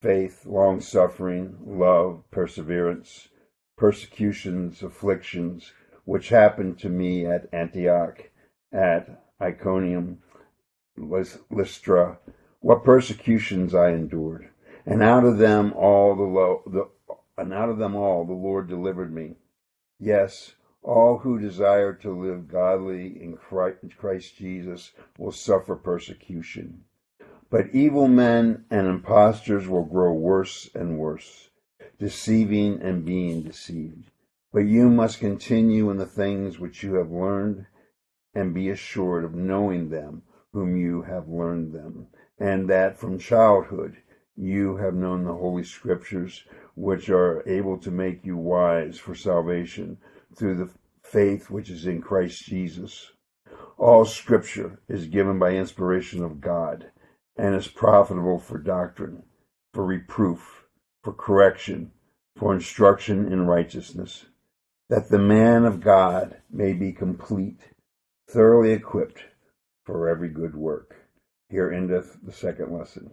faith, 0.00 0.46
long 0.46 0.80
suffering, 0.80 1.58
love, 1.64 2.24
perseverance, 2.30 3.28
persecutions, 3.76 4.82
afflictions, 4.82 5.72
which 6.04 6.30
happened 6.30 6.78
to 6.78 6.88
me 6.88 7.26
at 7.26 7.48
Antioch, 7.52 8.30
at 8.72 9.22
Iconium, 9.40 10.22
Lystra, 10.96 12.18
what 12.60 12.84
persecutions 12.84 13.74
I 13.74 13.90
endured, 13.90 14.48
and 14.86 15.02
out 15.02 15.24
of 15.24 15.38
them 15.38 15.72
all 15.72 16.14
the, 16.14 16.22
lo- 16.22 16.62
the 16.66 16.88
and 17.36 17.52
out 17.52 17.68
of 17.68 17.78
them 17.78 17.96
all 17.96 18.24
the 18.24 18.32
Lord 18.32 18.68
delivered 18.68 19.12
me. 19.12 19.34
Yes, 19.98 20.54
all 20.82 21.18
who 21.18 21.38
desire 21.38 21.92
to 21.94 22.10
live 22.18 22.46
godly 22.46 23.20
in 23.20 23.36
Christ 23.36 24.36
Jesus 24.36 24.92
will 25.18 25.32
suffer 25.32 25.74
persecution. 25.74 26.84
But 27.50 27.74
evil 27.74 28.06
men 28.06 28.64
and 28.70 28.86
impostors 28.86 29.68
will 29.68 29.84
grow 29.84 30.12
worse 30.12 30.70
and 30.74 30.98
worse, 30.98 31.50
deceiving 31.98 32.80
and 32.80 33.04
being 33.04 33.42
deceived. 33.42 34.10
But 34.52 34.60
you 34.60 34.88
must 34.88 35.18
continue 35.18 35.90
in 35.90 35.96
the 35.96 36.06
things 36.06 36.58
which 36.58 36.82
you 36.82 36.94
have 36.94 37.10
learned 37.10 37.66
and 38.34 38.54
be 38.54 38.70
assured 38.70 39.24
of 39.24 39.34
knowing 39.34 39.90
them 39.90 40.22
whom 40.52 40.76
you 40.76 41.02
have 41.02 41.28
learned 41.28 41.72
them, 41.72 42.06
and 42.38 42.68
that 42.70 42.98
from 42.98 43.18
childhood 43.18 43.96
you 44.36 44.76
have 44.76 44.94
known 44.94 45.24
the 45.24 45.32
Holy 45.32 45.64
Scriptures, 45.64 46.44
which 46.74 47.08
are 47.08 47.42
able 47.48 47.78
to 47.78 47.90
make 47.90 48.24
you 48.24 48.36
wise 48.36 48.98
for 48.98 49.14
salvation 49.14 49.96
through 50.36 50.56
the 50.56 50.70
faith 51.02 51.50
which 51.50 51.70
is 51.70 51.86
in 51.86 52.02
Christ 52.02 52.44
Jesus. 52.44 53.12
All 53.78 54.04
Scripture 54.04 54.80
is 54.88 55.06
given 55.06 55.38
by 55.38 55.52
inspiration 55.52 56.22
of 56.22 56.40
God 56.40 56.90
and 57.36 57.54
is 57.54 57.68
profitable 57.68 58.38
for 58.38 58.58
doctrine, 58.58 59.22
for 59.72 59.84
reproof, 59.84 60.66
for 61.02 61.12
correction, 61.12 61.92
for 62.36 62.54
instruction 62.54 63.32
in 63.32 63.46
righteousness, 63.46 64.26
that 64.88 65.08
the 65.08 65.18
man 65.18 65.64
of 65.64 65.80
God 65.80 66.42
may 66.50 66.72
be 66.72 66.92
complete, 66.92 67.60
thoroughly 68.28 68.72
equipped 68.72 69.24
for 69.84 70.08
every 70.08 70.28
good 70.28 70.54
work. 70.54 70.96
Here 71.48 71.70
endeth 71.70 72.18
the 72.22 72.32
second 72.32 72.76
lesson. 72.76 73.12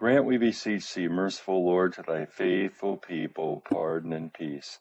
Grant, 0.00 0.24
we 0.24 0.38
beseech 0.38 0.94
thee, 0.94 1.08
merciful 1.08 1.62
Lord, 1.62 1.92
to 1.92 2.02
thy 2.02 2.24
faithful 2.24 2.96
people 2.96 3.62
pardon 3.68 4.14
and 4.14 4.32
peace, 4.32 4.78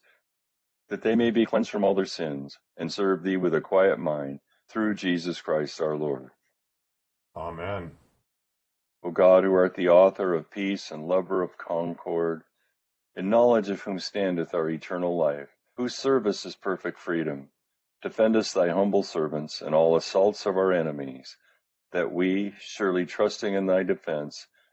that 0.88 1.02
they 1.02 1.14
may 1.14 1.30
be 1.30 1.46
cleansed 1.46 1.70
from 1.70 1.84
all 1.84 1.94
their 1.94 2.06
sins, 2.06 2.58
and 2.78 2.90
serve 2.90 3.22
thee 3.22 3.36
with 3.36 3.54
a 3.54 3.60
quiet 3.60 4.00
mind, 4.00 4.40
through 4.70 4.96
Jesus 4.96 5.42
Christ 5.42 5.82
our 5.82 5.98
Lord. 5.98 6.30
Amen. 7.36 7.92
O 9.04 9.12
God, 9.12 9.44
who 9.44 9.54
art 9.54 9.76
the 9.76 9.90
author 9.90 10.34
of 10.34 10.50
peace 10.50 10.90
and 10.90 11.06
lover 11.06 11.42
of 11.42 11.58
concord, 11.58 12.44
in 13.14 13.30
knowledge 13.30 13.70
of 13.70 13.82
whom 13.82 14.00
standeth 14.00 14.54
our 14.54 14.70
eternal 14.70 15.18
life, 15.18 15.50
whose 15.76 15.96
service 15.96 16.46
is 16.46 16.56
perfect 16.56 16.98
freedom, 16.98 17.50
defend 18.02 18.38
us, 18.38 18.54
thy 18.54 18.70
humble 18.70 19.04
servants, 19.04 19.62
in 19.62 19.74
all 19.74 19.98
assaults 19.98 20.46
of 20.46 20.56
our 20.56 20.72
enemies 20.72 21.36
that 21.92 22.10
we, 22.10 22.54
surely 22.62 23.06
trusting 23.06 23.54
in 23.54 23.66
thy 23.66 23.84
defense, 23.84 24.48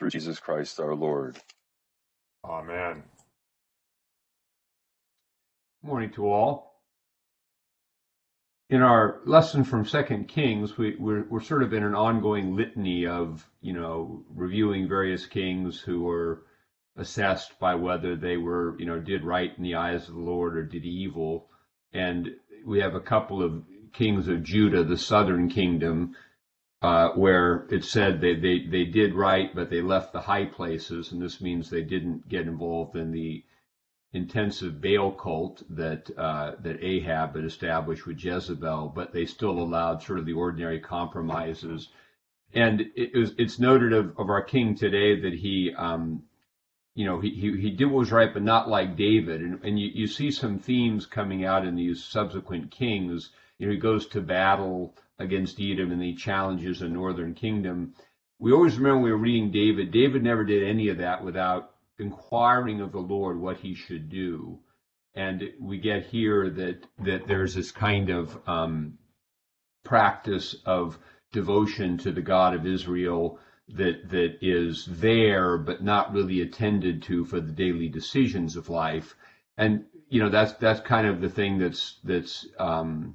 through 0.00 0.08
Jesus 0.08 0.40
Christ 0.40 0.80
our 0.80 0.94
Lord. 0.94 1.36
Amen. 2.42 3.02
Morning 5.82 6.10
to 6.12 6.26
all. 6.26 6.80
In 8.70 8.80
our 8.80 9.20
lesson 9.26 9.62
from 9.62 9.84
Second 9.84 10.26
Kings, 10.26 10.78
we, 10.78 10.96
we're, 10.98 11.26
we're 11.28 11.42
sort 11.42 11.62
of 11.62 11.74
in 11.74 11.84
an 11.84 11.94
ongoing 11.94 12.56
litany 12.56 13.06
of, 13.06 13.46
you 13.60 13.74
know, 13.74 14.24
reviewing 14.34 14.88
various 14.88 15.26
kings 15.26 15.78
who 15.78 16.04
were 16.04 16.44
assessed 16.96 17.58
by 17.58 17.74
whether 17.74 18.16
they 18.16 18.38
were, 18.38 18.76
you 18.78 18.86
know, 18.86 19.00
did 19.00 19.22
right 19.22 19.52
in 19.54 19.62
the 19.62 19.74
eyes 19.74 20.08
of 20.08 20.14
the 20.14 20.20
Lord 20.20 20.56
or 20.56 20.62
did 20.62 20.86
evil. 20.86 21.50
And 21.92 22.30
we 22.64 22.80
have 22.80 22.94
a 22.94 23.00
couple 23.00 23.42
of 23.42 23.64
kings 23.92 24.28
of 24.28 24.44
Judah, 24.44 24.82
the 24.82 24.96
southern 24.96 25.50
kingdom, 25.50 26.16
uh, 26.82 27.10
where 27.10 27.66
it 27.70 27.84
said 27.84 28.20
they, 28.20 28.34
they, 28.34 28.66
they 28.66 28.84
did 28.84 29.14
right, 29.14 29.54
but 29.54 29.68
they 29.68 29.82
left 29.82 30.12
the 30.12 30.20
high 30.20 30.46
places, 30.46 31.12
and 31.12 31.20
this 31.20 31.40
means 31.40 31.68
they 31.68 31.82
didn't 31.82 32.28
get 32.28 32.46
involved 32.46 32.96
in 32.96 33.12
the 33.12 33.44
intensive 34.12 34.80
Baal 34.80 35.12
cult 35.12 35.62
that 35.70 36.10
uh, 36.18 36.52
that 36.62 36.82
Ahab 36.82 37.36
had 37.36 37.44
established 37.44 38.06
with 38.06 38.24
Jezebel, 38.24 38.92
but 38.94 39.12
they 39.12 39.24
still 39.24 39.58
allowed 39.58 40.02
sort 40.02 40.18
of 40.18 40.26
the 40.26 40.32
ordinary 40.32 40.80
compromises. 40.80 41.88
And 42.52 42.86
it 42.96 43.16
was, 43.16 43.32
it's 43.38 43.60
noted 43.60 43.92
of, 43.92 44.18
of 44.18 44.28
our 44.28 44.42
king 44.42 44.74
today 44.74 45.20
that 45.20 45.34
he, 45.34 45.72
um, 45.76 46.24
you 46.96 47.04
know, 47.04 47.20
he, 47.20 47.30
he, 47.30 47.60
he 47.60 47.70
did 47.70 47.84
what 47.84 48.00
was 48.00 48.10
right, 48.10 48.34
but 48.34 48.42
not 48.42 48.68
like 48.68 48.96
David. 48.96 49.40
And, 49.40 49.62
and 49.62 49.78
you, 49.78 49.88
you 49.94 50.06
see 50.08 50.32
some 50.32 50.58
themes 50.58 51.06
coming 51.06 51.44
out 51.44 51.64
in 51.64 51.76
these 51.76 52.02
subsequent 52.02 52.72
kings 52.72 53.30
you 53.60 53.66
know, 53.66 53.72
he 53.72 53.78
goes 53.78 54.06
to 54.06 54.22
battle 54.22 54.96
against 55.18 55.60
Edom 55.60 55.92
and 55.92 56.02
he 56.02 56.14
challenges 56.14 56.80
the 56.80 56.88
northern 56.88 57.34
kingdom. 57.34 57.92
We 58.38 58.52
always 58.52 58.78
remember 58.78 58.96
when 58.96 59.04
we 59.04 59.10
were 59.10 59.18
reading 59.18 59.50
David, 59.50 59.92
David 59.92 60.22
never 60.22 60.44
did 60.44 60.62
any 60.62 60.88
of 60.88 60.96
that 60.96 61.22
without 61.22 61.74
inquiring 61.98 62.80
of 62.80 62.90
the 62.90 63.00
Lord 63.00 63.38
what 63.38 63.58
he 63.58 63.74
should 63.74 64.08
do. 64.08 64.60
And 65.14 65.42
we 65.60 65.76
get 65.76 66.06
here 66.06 66.48
that, 66.48 66.86
that 67.04 67.28
there's 67.28 67.54
this 67.54 67.70
kind 67.70 68.08
of 68.08 68.38
um, 68.48 68.96
practice 69.84 70.56
of 70.64 70.98
devotion 71.30 71.98
to 71.98 72.12
the 72.12 72.22
God 72.22 72.54
of 72.54 72.66
Israel 72.66 73.38
that 73.68 74.08
that 74.08 74.38
is 74.40 74.86
there 74.86 75.58
but 75.58 75.84
not 75.84 76.14
really 76.14 76.40
attended 76.40 77.02
to 77.02 77.26
for 77.26 77.40
the 77.40 77.52
daily 77.52 77.88
decisions 77.88 78.56
of 78.56 78.68
life 78.68 79.14
and 79.56 79.84
you 80.08 80.20
know 80.20 80.28
that's 80.28 80.54
that's 80.54 80.80
kind 80.80 81.06
of 81.06 81.20
the 81.20 81.28
thing 81.28 81.56
that's 81.56 82.00
that's 82.02 82.48
um, 82.58 83.14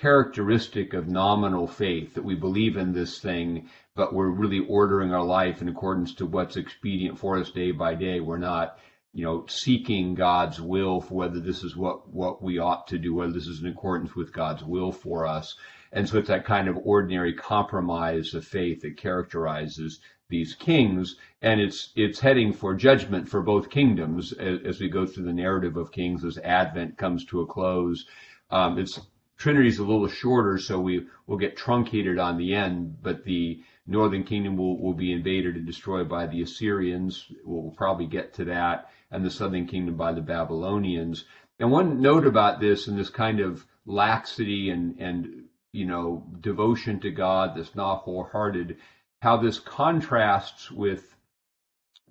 characteristic 0.00 0.94
of 0.94 1.08
nominal 1.08 1.66
faith 1.66 2.14
that 2.14 2.24
we 2.24 2.34
believe 2.34 2.78
in 2.78 2.92
this 2.92 3.18
thing, 3.18 3.68
but 3.94 4.14
we're 4.14 4.30
really 4.30 4.64
ordering 4.66 5.12
our 5.12 5.24
life 5.24 5.60
in 5.60 5.68
accordance 5.68 6.14
to 6.14 6.24
what's 6.24 6.56
expedient 6.56 7.18
for 7.18 7.38
us 7.38 7.50
day 7.50 7.70
by 7.70 7.94
day. 7.94 8.18
We're 8.18 8.38
not, 8.38 8.78
you 9.12 9.24
know, 9.24 9.44
seeking 9.46 10.14
God's 10.14 10.58
will 10.58 11.02
for 11.02 11.14
whether 11.14 11.38
this 11.38 11.62
is 11.62 11.76
what, 11.76 12.08
what 12.08 12.42
we 12.42 12.58
ought 12.58 12.86
to 12.88 12.98
do, 12.98 13.14
whether 13.14 13.32
this 13.32 13.46
is 13.46 13.60
in 13.60 13.68
accordance 13.68 14.16
with 14.16 14.32
God's 14.32 14.64
will 14.64 14.90
for 14.90 15.26
us. 15.26 15.54
And 15.92 16.08
so 16.08 16.16
it's 16.16 16.28
that 16.28 16.46
kind 16.46 16.68
of 16.68 16.78
ordinary 16.84 17.34
compromise 17.34 18.32
of 18.32 18.46
faith 18.46 18.80
that 18.80 18.96
characterizes 18.96 20.00
these 20.30 20.54
kings, 20.54 21.16
and 21.42 21.60
it's 21.60 21.90
it's 21.96 22.20
heading 22.20 22.52
for 22.52 22.72
judgment 22.72 23.28
for 23.28 23.42
both 23.42 23.68
kingdoms 23.68 24.32
as, 24.32 24.60
as 24.64 24.80
we 24.80 24.88
go 24.88 25.04
through 25.04 25.24
the 25.24 25.32
narrative 25.32 25.76
of 25.76 25.90
kings 25.90 26.24
as 26.24 26.38
Advent 26.38 26.96
comes 26.96 27.24
to 27.26 27.40
a 27.40 27.46
close. 27.46 28.06
Um, 28.50 28.78
it's 28.78 29.00
Trinity 29.40 29.68
is 29.68 29.78
a 29.78 29.84
little 29.84 30.06
shorter, 30.06 30.58
so 30.58 30.78
we 30.78 31.06
will 31.26 31.38
get 31.38 31.56
truncated 31.56 32.18
on 32.18 32.36
the 32.36 32.54
end, 32.54 33.02
but 33.02 33.24
the 33.24 33.62
northern 33.86 34.22
kingdom 34.22 34.54
will, 34.54 34.78
will 34.78 34.92
be 34.92 35.12
invaded 35.12 35.56
and 35.56 35.66
destroyed 35.66 36.10
by 36.10 36.26
the 36.26 36.42
Assyrians. 36.42 37.26
We'll, 37.42 37.62
we'll 37.62 37.72
probably 37.72 38.06
get 38.06 38.34
to 38.34 38.44
that, 38.44 38.90
and 39.10 39.24
the 39.24 39.30
southern 39.30 39.66
kingdom 39.66 39.96
by 39.96 40.12
the 40.12 40.20
Babylonians. 40.20 41.24
And 41.58 41.72
one 41.72 42.02
note 42.02 42.26
about 42.26 42.60
this 42.60 42.86
and 42.86 42.98
this 42.98 43.08
kind 43.08 43.40
of 43.40 43.64
laxity 43.86 44.68
and 44.68 45.00
and 45.00 45.44
you 45.72 45.86
know 45.86 46.26
devotion 46.40 47.00
to 47.00 47.10
God 47.10 47.56
that's 47.56 47.74
not 47.74 48.02
wholehearted, 48.02 48.76
how 49.22 49.38
this 49.38 49.58
contrasts 49.58 50.70
with 50.70 51.16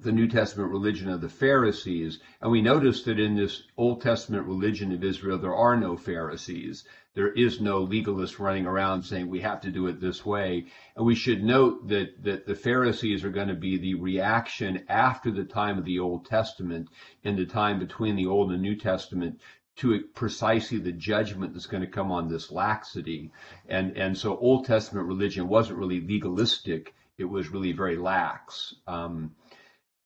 the 0.02 0.12
New 0.12 0.28
Testament 0.28 0.72
religion 0.72 1.10
of 1.10 1.22
the 1.22 1.30
Pharisees. 1.30 2.20
And 2.42 2.52
we 2.52 2.62
notice 2.62 3.04
that 3.04 3.20
in 3.20 3.36
this 3.36 3.64
Old 3.76 4.02
Testament 4.02 4.46
religion 4.48 4.94
of 4.94 5.04
Israel, 5.04 5.38
there 5.38 5.56
are 5.56 5.76
no 5.76 5.98
Pharisees. 5.98 6.86
There 7.16 7.34
is 7.34 7.60
no 7.60 7.80
legalist 7.80 8.40
running 8.40 8.66
around 8.66 9.04
saying 9.04 9.28
we 9.28 9.42
have 9.42 9.60
to 9.62 9.72
do 9.72 9.88
it 9.88 10.00
this 10.00 10.26
way. 10.26 10.68
And 10.96 11.06
we 11.06 11.16
should 11.16 11.44
note 11.44 11.88
that, 11.90 12.24
that 12.24 12.46
the 12.46 12.56
Pharisees 12.56 13.26
are 13.26 13.30
going 13.30 13.50
to 13.50 13.56
be 13.56 13.78
the 13.78 13.96
reaction 13.96 14.86
after 14.88 15.32
the 15.32 15.44
time 15.44 15.78
of 15.78 15.86
the 15.86 16.00
Old 16.00 16.26
Testament, 16.26 16.88
in 17.24 17.36
the 17.36 17.46
time 17.46 17.80
between 17.80 18.16
the 18.16 18.28
Old 18.28 18.52
and 18.52 18.62
New 18.62 18.78
Testament, 18.78 19.42
to 19.78 20.02
precisely 20.14 20.78
the 20.78 20.92
judgment 20.92 21.54
that's 21.54 21.66
going 21.66 21.84
to 21.84 21.88
come 21.88 22.12
on 22.12 22.28
this 22.30 22.52
laxity. 22.52 23.32
And, 23.68 23.98
and 23.98 24.18
so 24.18 24.38
Old 24.38 24.66
Testament 24.66 25.08
religion 25.08 25.48
wasn't 25.48 25.80
really 25.80 26.02
legalistic. 26.02 26.94
It 27.18 27.26
was 27.26 27.50
really 27.50 27.74
very 27.74 27.98
lax. 27.98 28.76
Um, 28.88 29.36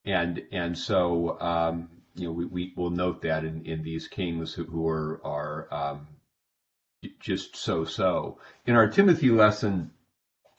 and 0.06 0.42
and 0.52 0.78
so 0.78 1.40
um, 1.40 1.90
you 2.16 2.26
know 2.26 2.32
we, 2.32 2.46
we 2.46 2.74
will 2.76 2.90
note 2.90 3.22
that 3.22 3.46
in, 3.46 3.66
in 3.66 3.84
these 3.84 4.08
kings 4.08 4.54
who, 4.54 4.66
who 4.66 4.88
are 4.88 5.22
are 5.24 5.74
um, 5.74 6.08
just 7.20 7.56
so 7.56 7.86
so. 7.86 8.40
In 8.66 8.76
our 8.76 8.88
Timothy 8.88 9.30
lesson, 9.30 9.92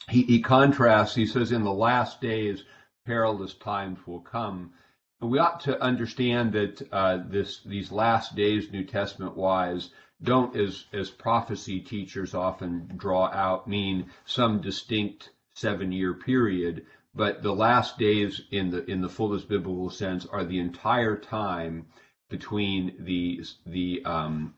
he, 0.09 0.23
he 0.23 0.41
contrasts. 0.41 1.15
He 1.15 1.27
says, 1.27 1.53
"In 1.53 1.65
the 1.65 1.73
last 1.73 2.21
days, 2.21 2.65
perilous 3.07 3.55
times 3.55 3.99
will 4.07 4.21
come." 4.21 4.73
And 5.21 5.31
we 5.31 5.39
ought 5.39 5.61
to 5.61 5.81
understand 5.81 6.53
that 6.53 6.83
uh, 6.93 7.19
this 7.27 7.63
these 7.65 7.93
last 7.93 8.35
days, 8.35 8.71
New 8.71 8.85
Testament 8.85 9.37
wise, 9.37 9.91
don't 10.23 10.57
as 10.57 10.85
as 10.93 11.11
prophecy 11.11 11.81
teachers 11.81 12.35
often 12.35 12.91
draw 12.97 13.27
out 13.27 13.69
mean 13.69 14.11
some 14.25 14.61
distinct 14.61 15.31
seven 15.55 15.93
year 15.93 16.15
period 16.15 16.85
but 17.15 17.43
the 17.43 17.55
last 17.55 17.99
days 17.99 18.43
in 18.51 18.71
the 18.71 18.85
in 18.91 19.01
the 19.01 19.09
fullest 19.09 19.49
biblical 19.49 19.91
sense 19.91 20.27
are 20.27 20.45
the 20.45 20.59
entire 20.59 21.17
time 21.17 21.87
between 22.29 22.95
the 22.99 23.43
the 23.67 24.03
um, 24.05 24.55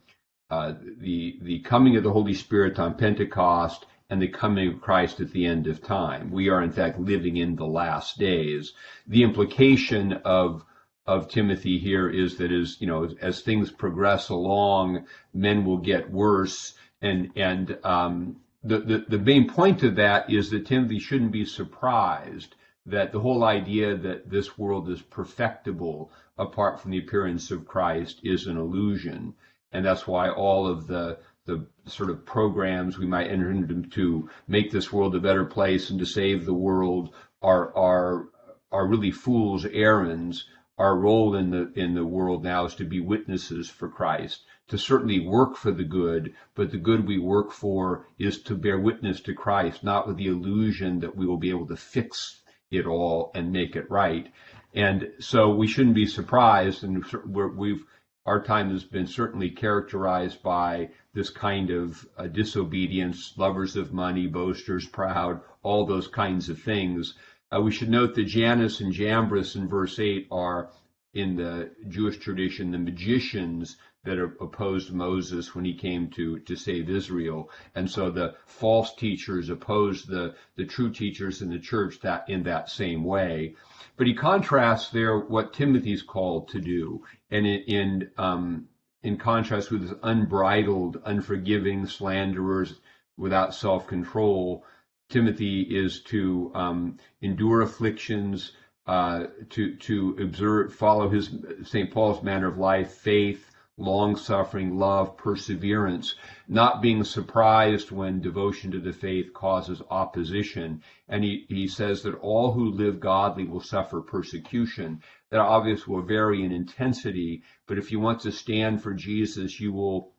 uh, 0.50 0.74
the 0.98 1.38
the 1.42 1.58
coming 1.60 1.96
of 1.96 2.02
the 2.02 2.12
Holy 2.12 2.34
Spirit 2.34 2.78
on 2.78 2.94
Pentecost 2.94 3.86
and 4.08 4.22
the 4.22 4.28
coming 4.28 4.68
of 4.68 4.80
Christ 4.80 5.20
at 5.20 5.32
the 5.32 5.44
end 5.44 5.66
of 5.66 5.82
time. 5.82 6.30
We 6.30 6.48
are 6.48 6.62
in 6.62 6.72
fact 6.72 6.98
living 6.98 7.36
in 7.36 7.56
the 7.56 7.66
last 7.66 8.18
days. 8.18 8.72
The 9.06 9.22
implication 9.22 10.14
of 10.24 10.64
of 11.06 11.28
Timothy 11.28 11.78
here 11.78 12.08
is 12.08 12.36
that 12.38 12.52
as 12.52 12.80
you 12.80 12.86
know 12.86 13.08
as, 13.20 13.42
things 13.42 13.70
progress 13.70 14.28
along, 14.28 15.06
men 15.34 15.64
will 15.64 15.78
get 15.78 16.10
worse, 16.10 16.74
and 17.02 17.30
and 17.36 17.78
um, 17.84 18.36
the, 18.66 19.05
the, 19.09 19.18
main 19.18 19.48
point 19.48 19.83
of 19.83 19.96
that 19.96 20.31
is 20.31 20.50
that 20.50 20.66
Timothy 20.66 20.98
shouldn't 20.98 21.33
be 21.33 21.44
surprised 21.44 22.55
that 22.87 23.12
the 23.12 23.20
whole 23.20 23.44
idea 23.44 23.96
that 23.96 24.31
this 24.31 24.57
world 24.57 24.88
is 24.90 25.02
perfectible 25.02 26.11
apart 26.38 26.81
from 26.81 26.90
the 26.90 26.98
appearance 26.98 27.50
of 27.50 27.66
Christ 27.66 28.20
is 28.22 28.46
an 28.46 28.57
illusion. 28.57 29.35
And 29.72 29.85
that's 29.85 30.07
why 30.07 30.31
all 30.31 30.66
of 30.66 30.87
the 30.87 31.18
the 31.46 31.64
sort 31.87 32.11
of 32.11 32.26
programs 32.26 32.98
we 32.98 33.07
might 33.07 33.31
enter 33.31 33.52
into 33.52 33.83
to 33.90 34.29
make 34.48 34.70
this 34.70 34.92
world 34.92 35.14
a 35.14 35.20
better 35.20 35.44
place 35.44 35.90
and 35.90 35.98
to 36.00 36.07
save 36.07 36.44
the 36.44 36.55
world 36.55 37.14
are 37.40 37.76
are 37.76 38.29
are 38.72 38.88
really 38.88 39.12
fool's 39.12 39.64
errands. 39.64 40.48
Our 40.78 40.96
role 40.96 41.34
in 41.34 41.50
the 41.50 41.72
in 41.74 41.94
the 41.94 42.04
world 42.04 42.44
now 42.44 42.66
is 42.66 42.74
to 42.76 42.84
be 42.84 43.00
witnesses 43.00 43.70
for 43.70 43.88
Christ 43.88 44.42
to 44.68 44.76
certainly 44.76 45.20
work 45.20 45.56
for 45.56 45.70
the 45.70 45.84
good, 45.84 46.34
but 46.56 46.72
the 46.72 46.76
good 46.76 47.06
we 47.06 47.18
work 47.18 47.52
for 47.52 48.08
is 48.18 48.42
to 48.42 48.56
bear 48.56 48.78
witness 48.78 49.20
to 49.20 49.32
Christ, 49.32 49.84
not 49.84 50.08
with 50.08 50.16
the 50.16 50.26
illusion 50.26 50.98
that 51.00 51.16
we 51.16 51.24
will 51.24 51.36
be 51.36 51.50
able 51.50 51.66
to 51.68 51.76
fix 51.76 52.42
it 52.70 52.84
all 52.84 53.30
and 53.34 53.52
make 53.52 53.76
it 53.76 53.88
right. 53.88 54.32
And 54.74 55.12
so 55.20 55.54
we 55.54 55.68
shouldn't 55.68 55.94
be 55.94 56.06
surprised, 56.06 56.82
and 56.82 57.04
we 57.24 57.70
have 57.70 57.82
our 58.26 58.42
time 58.42 58.70
has 58.70 58.82
been 58.82 59.06
certainly 59.06 59.50
characterized 59.50 60.42
by 60.42 60.90
this 61.14 61.30
kind 61.30 61.70
of 61.70 62.04
uh, 62.18 62.26
disobedience, 62.26 63.34
lovers 63.36 63.76
of 63.76 63.92
money, 63.92 64.26
boasters, 64.26 64.84
proud, 64.88 65.40
all 65.62 65.86
those 65.86 66.08
kinds 66.08 66.48
of 66.48 66.60
things. 66.60 67.14
Uh, 67.54 67.61
we 67.61 67.70
should 67.70 67.88
note 67.88 68.14
that 68.14 68.24
Jannes 68.24 68.80
and 68.80 68.92
Jambres 68.92 69.54
in 69.54 69.68
verse 69.68 69.98
8 69.98 70.26
are, 70.30 70.70
in 71.14 71.37
the 71.37 71.70
Jewish 71.88 72.18
tradition, 72.18 72.70
the 72.70 72.78
magicians 72.78 73.76
that 74.04 74.18
opposed 74.40 74.92
Moses 74.92 75.54
when 75.54 75.64
he 75.64 75.74
came 75.74 76.09
to, 76.11 76.38
to 76.40 76.56
save 76.56 76.88
Israel. 76.88 77.50
And 77.74 77.90
so 77.90 78.11
the 78.11 78.35
false 78.46 78.94
teachers 78.94 79.50
opposed 79.50 80.09
the, 80.09 80.35
the 80.56 80.64
true 80.64 80.90
teachers 80.90 81.42
in 81.42 81.50
the 81.50 81.59
church 81.59 82.00
that 82.00 82.28
in 82.28 82.44
that 82.44 82.70
same 82.70 83.04
way. 83.04 83.54
But 83.96 84.06
he 84.06 84.14
contrasts 84.14 84.90
there 84.90 85.18
what 85.18 85.52
Timothy's 85.52 86.02
called 86.02 86.48
to 86.48 86.61
do. 86.61 87.04
And 87.30 87.46
in, 87.46 87.62
in, 87.62 88.11
um, 88.16 88.68
in 89.02 89.16
contrast 89.16 89.70
with 89.70 89.82
his 89.82 89.94
unbridled, 90.02 91.02
unforgiving 91.04 91.87
slanderers 91.87 92.80
without 93.16 93.54
self-control, 93.54 94.64
Timothy 95.08 95.62
is 95.62 96.00
to 96.04 96.50
um, 96.54 96.98
endure 97.20 97.62
afflictions, 97.62 98.52
uh, 98.86 99.26
to 99.50 99.76
to 99.76 100.16
observe, 100.20 100.74
follow 100.74 101.08
his 101.08 101.30
St. 101.64 101.90
Paul's 101.90 102.22
manner 102.22 102.48
of 102.48 102.58
life, 102.58 102.92
faith, 102.92 103.50
long 103.78 104.16
suffering, 104.16 104.78
love, 104.78 105.16
perseverance, 105.18 106.14
not 106.48 106.80
being 106.80 107.04
surprised 107.04 107.90
when 107.90 108.20
devotion 108.20 108.70
to 108.70 108.80
the 108.80 108.92
faith 108.92 109.32
causes 109.34 109.82
opposition. 109.90 110.82
And 111.08 111.22
he, 111.22 111.44
he 111.48 111.68
says 111.68 112.02
that 112.02 112.14
all 112.14 112.52
who 112.52 112.70
live 112.70 113.00
godly 113.00 113.44
will 113.44 113.60
suffer 113.60 114.00
persecution. 114.00 115.02
That 115.30 115.40
obviously 115.40 115.94
will 115.94 116.02
vary 116.02 116.42
in 116.42 116.52
intensity, 116.52 117.42
but 117.66 117.78
if 117.78 117.92
you 117.92 118.00
want 118.00 118.20
to 118.20 118.32
stand 118.32 118.82
for 118.82 118.94
Jesus, 118.94 119.60
you 119.60 119.72
will, 119.72 120.12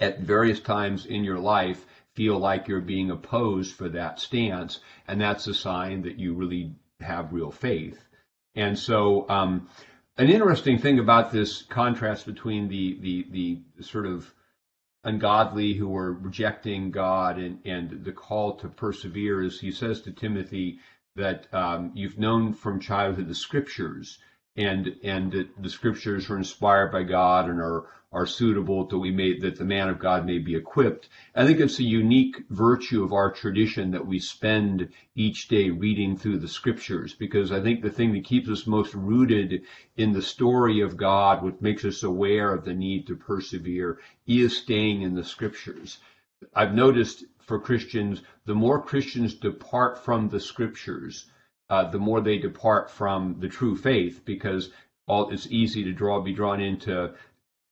at 0.00 0.20
various 0.20 0.58
times 0.58 1.06
in 1.06 1.22
your 1.22 1.38
life, 1.38 1.86
feel 2.14 2.38
like 2.38 2.68
you're 2.68 2.80
being 2.80 3.10
opposed 3.10 3.74
for 3.74 3.88
that 3.90 4.20
stance. 4.20 4.80
And 5.08 5.20
that's 5.20 5.46
a 5.46 5.54
sign 5.54 6.02
that 6.02 6.18
you 6.18 6.34
really 6.34 6.74
have 7.00 7.32
real 7.32 7.50
faith. 7.50 8.06
And 8.54 8.78
so, 8.78 9.28
um, 9.28 9.68
an 10.16 10.28
interesting 10.28 10.78
thing 10.78 11.00
about 11.00 11.32
this 11.32 11.62
contrast 11.62 12.24
between 12.24 12.68
the 12.68 12.98
the 13.00 13.26
the 13.76 13.82
sort 13.82 14.06
of 14.06 14.32
ungodly 15.02 15.74
who 15.74 15.94
are 15.96 16.12
rejecting 16.12 16.92
God 16.92 17.38
and 17.38 17.58
and 17.64 18.04
the 18.04 18.12
call 18.12 18.56
to 18.58 18.68
persevere 18.68 19.42
is 19.42 19.60
he 19.60 19.72
says 19.72 20.00
to 20.02 20.12
Timothy 20.12 20.78
that 21.16 21.52
um, 21.52 21.90
you've 21.94 22.18
known 22.18 22.52
from 22.52 22.80
childhood 22.80 23.28
the 23.28 23.34
scriptures 23.34 24.18
and 24.56 24.94
and 25.02 25.32
that 25.32 25.62
the 25.62 25.68
scriptures 25.68 26.30
are 26.30 26.36
inspired 26.36 26.92
by 26.92 27.02
God 27.02 27.48
and 27.48 27.60
are 27.60 27.86
are 28.12 28.26
suitable 28.26 28.86
that 28.86 28.98
we 28.98 29.10
may 29.10 29.36
that 29.40 29.56
the 29.56 29.64
man 29.64 29.88
of 29.88 29.98
God 29.98 30.24
may 30.24 30.38
be 30.38 30.54
equipped. 30.54 31.08
I 31.34 31.44
think 31.44 31.58
it's 31.58 31.80
a 31.80 31.84
unique 31.84 32.44
virtue 32.48 33.02
of 33.02 33.12
our 33.12 33.32
tradition 33.32 33.90
that 33.90 34.06
we 34.06 34.20
spend 34.20 34.88
each 35.16 35.48
day 35.48 35.70
reading 35.70 36.16
through 36.16 36.38
the 36.38 36.46
scriptures 36.46 37.12
because 37.12 37.50
I 37.50 37.60
think 37.60 37.82
the 37.82 37.90
thing 37.90 38.12
that 38.12 38.24
keeps 38.24 38.48
us 38.48 38.68
most 38.68 38.94
rooted 38.94 39.62
in 39.96 40.12
the 40.12 40.22
story 40.22 40.80
of 40.80 40.96
God, 40.96 41.42
what 41.42 41.60
makes 41.60 41.84
us 41.84 42.04
aware 42.04 42.54
of 42.54 42.64
the 42.64 42.74
need 42.74 43.08
to 43.08 43.16
persevere, 43.16 43.98
is 44.28 44.56
staying 44.56 45.02
in 45.02 45.16
the 45.16 45.24
scriptures. 45.24 45.98
I've 46.54 46.74
noticed 46.74 47.24
for 47.40 47.58
Christians, 47.58 48.22
the 48.46 48.54
more 48.54 48.80
Christians 48.80 49.34
depart 49.34 50.04
from 50.04 50.28
the 50.28 50.40
scriptures, 50.40 51.26
uh, 51.70 51.90
the 51.90 51.98
more 51.98 52.20
they 52.20 52.38
depart 52.38 52.90
from 52.90 53.36
the 53.40 53.48
true 53.48 53.76
faith 53.76 54.22
because 54.24 54.70
all 55.06 55.30
it's 55.30 55.46
easy 55.48 55.84
to 55.84 55.92
draw 55.92 56.20
be 56.20 56.32
drawn 56.32 56.60
into 56.60 57.14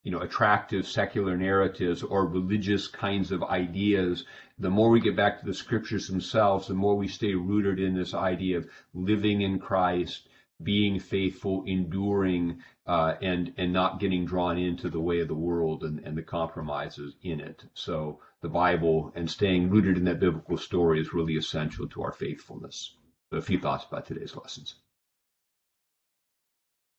you 0.02 0.10
know, 0.10 0.20
attractive 0.20 0.86
secular 0.86 1.36
narratives 1.36 2.02
or 2.02 2.26
religious 2.26 2.88
kinds 2.88 3.30
of 3.30 3.42
ideas, 3.44 4.24
the 4.58 4.70
more 4.70 4.90
we 4.90 5.00
get 5.00 5.14
back 5.14 5.38
to 5.38 5.46
the 5.46 5.54
scriptures 5.54 6.08
themselves, 6.08 6.66
the 6.66 6.74
more 6.74 6.96
we 6.96 7.06
stay 7.06 7.34
rooted 7.34 7.78
in 7.78 7.94
this 7.94 8.12
idea 8.12 8.58
of 8.58 8.68
living 8.94 9.42
in 9.42 9.60
Christ, 9.60 10.28
being 10.60 10.98
faithful, 10.98 11.62
enduring, 11.66 12.58
uh, 12.84 13.14
and 13.22 13.54
and 13.56 13.72
not 13.72 14.00
getting 14.00 14.24
drawn 14.24 14.58
into 14.58 14.90
the 14.90 15.00
way 15.00 15.20
of 15.20 15.28
the 15.28 15.34
world 15.34 15.84
and, 15.84 16.00
and 16.00 16.16
the 16.16 16.22
compromises 16.22 17.14
in 17.22 17.40
it. 17.40 17.64
So 17.74 18.18
the 18.40 18.48
Bible 18.48 19.12
and 19.14 19.30
staying 19.30 19.70
rooted 19.70 19.96
in 19.96 20.04
that 20.04 20.18
biblical 20.18 20.56
story 20.56 21.00
is 21.00 21.14
really 21.14 21.36
essential 21.36 21.88
to 21.90 22.02
our 22.02 22.12
faithfulness. 22.12 22.96
A 23.32 23.40
few 23.40 23.58
thoughts 23.58 23.86
about 23.86 24.04
today's 24.04 24.36
lessons. 24.36 24.74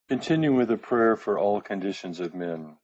Continue 0.10 0.56
with 0.56 0.72
a 0.72 0.78
prayer 0.78 1.16
for 1.16 1.38
all 1.38 1.62
conditions 1.62 2.20
of 2.20 2.34
men. 2.34 2.78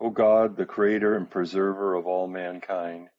O 0.00 0.10
God, 0.10 0.56
the 0.56 0.66
creator 0.66 1.14
and 1.14 1.30
preserver 1.30 1.94
of 1.94 2.04
all 2.04 2.26
mankind, 2.26 3.10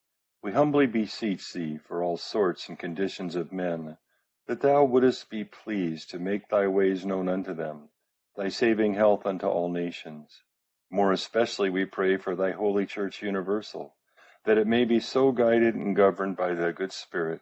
We 0.44 0.52
humbly 0.52 0.88
beseech 0.88 1.54
thee 1.54 1.78
for 1.78 2.04
all 2.04 2.18
sorts 2.18 2.68
and 2.68 2.78
conditions 2.78 3.36
of 3.36 3.54
men, 3.54 3.98
that 4.46 4.60
thou 4.60 4.84
wouldest 4.84 5.30
be 5.30 5.46
pleased 5.46 6.10
to 6.10 6.20
make 6.20 6.50
thy 6.50 6.68
ways 6.68 7.06
known 7.06 7.30
unto 7.30 7.54
them, 7.54 7.90
thy 8.36 8.50
saving 8.50 8.96
health 8.96 9.26
unto 9.26 9.48
all 9.48 9.70
nations. 9.70 10.44
More 10.92 11.14
especially 11.14 11.70
we 11.70 11.86
pray 11.86 12.18
for 12.18 12.36
thy 12.36 12.52
holy 12.52 12.86
church 12.86 13.24
universal, 13.24 13.96
that 14.44 14.58
it 14.58 14.68
may 14.68 14.84
be 14.84 15.00
so 15.00 15.32
guided 15.32 15.76
and 15.76 15.96
governed 15.96 16.36
by 16.36 16.54
thy 16.54 16.74
good 16.74 16.92
spirit, 16.92 17.42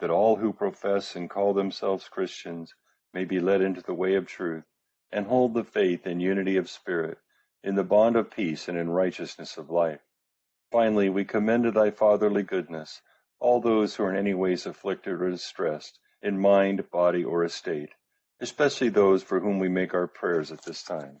that 0.00 0.10
all 0.10 0.36
who 0.36 0.52
profess 0.52 1.14
and 1.14 1.30
call 1.30 1.54
themselves 1.54 2.08
Christians 2.08 2.74
may 3.14 3.24
be 3.24 3.40
led 3.40 3.62
into 3.62 3.82
the 3.82 3.94
way 3.94 4.14
of 4.14 4.26
truth, 4.26 4.64
and 5.12 5.26
hold 5.26 5.54
the 5.54 5.64
faith 5.64 6.06
in 6.06 6.20
unity 6.20 6.56
of 6.56 6.68
spirit, 6.68 7.18
in 7.62 7.74
the 7.74 7.84
bond 7.84 8.16
of 8.16 8.30
peace 8.30 8.68
and 8.68 8.78
in 8.78 8.90
righteousness 8.90 9.56
of 9.56 9.70
life. 9.70 10.00
Finally, 10.70 11.08
we 11.08 11.24
commend 11.24 11.64
to 11.64 11.70
thy 11.70 11.90
fatherly 11.90 12.42
goodness 12.42 13.02
all 13.40 13.60
those 13.60 13.94
who 13.96 14.04
are 14.04 14.10
in 14.10 14.16
any 14.16 14.34
ways 14.34 14.66
afflicted 14.66 15.20
or 15.20 15.30
distressed, 15.30 15.98
in 16.22 16.38
mind, 16.38 16.90
body, 16.90 17.24
or 17.24 17.44
estate, 17.44 17.90
especially 18.40 18.88
those 18.88 19.22
for 19.22 19.40
whom 19.40 19.58
we 19.58 19.68
make 19.68 19.94
our 19.94 20.06
prayers 20.06 20.52
at 20.52 20.62
this 20.64 20.82
time. 20.82 21.20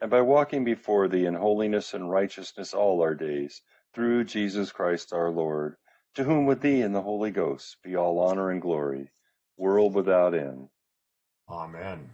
and 0.00 0.10
by 0.10 0.20
walking 0.20 0.64
before 0.64 1.08
thee 1.08 1.26
in 1.26 1.34
holiness 1.34 1.94
and 1.94 2.10
righteousness 2.10 2.74
all 2.74 3.02
our 3.02 3.14
days, 3.14 3.62
through 3.94 4.24
Jesus 4.24 4.72
Christ 4.72 5.12
our 5.12 5.30
Lord, 5.30 5.76
to 6.14 6.24
whom 6.24 6.46
with 6.46 6.60
thee 6.60 6.82
and 6.82 6.94
the 6.94 7.02
Holy 7.02 7.30
Ghost 7.30 7.76
be 7.82 7.96
all 7.96 8.18
honor 8.18 8.50
and 8.50 8.60
glory, 8.60 9.10
world 9.56 9.94
without 9.94 10.34
end. 10.34 10.68
Amen. 11.48 12.10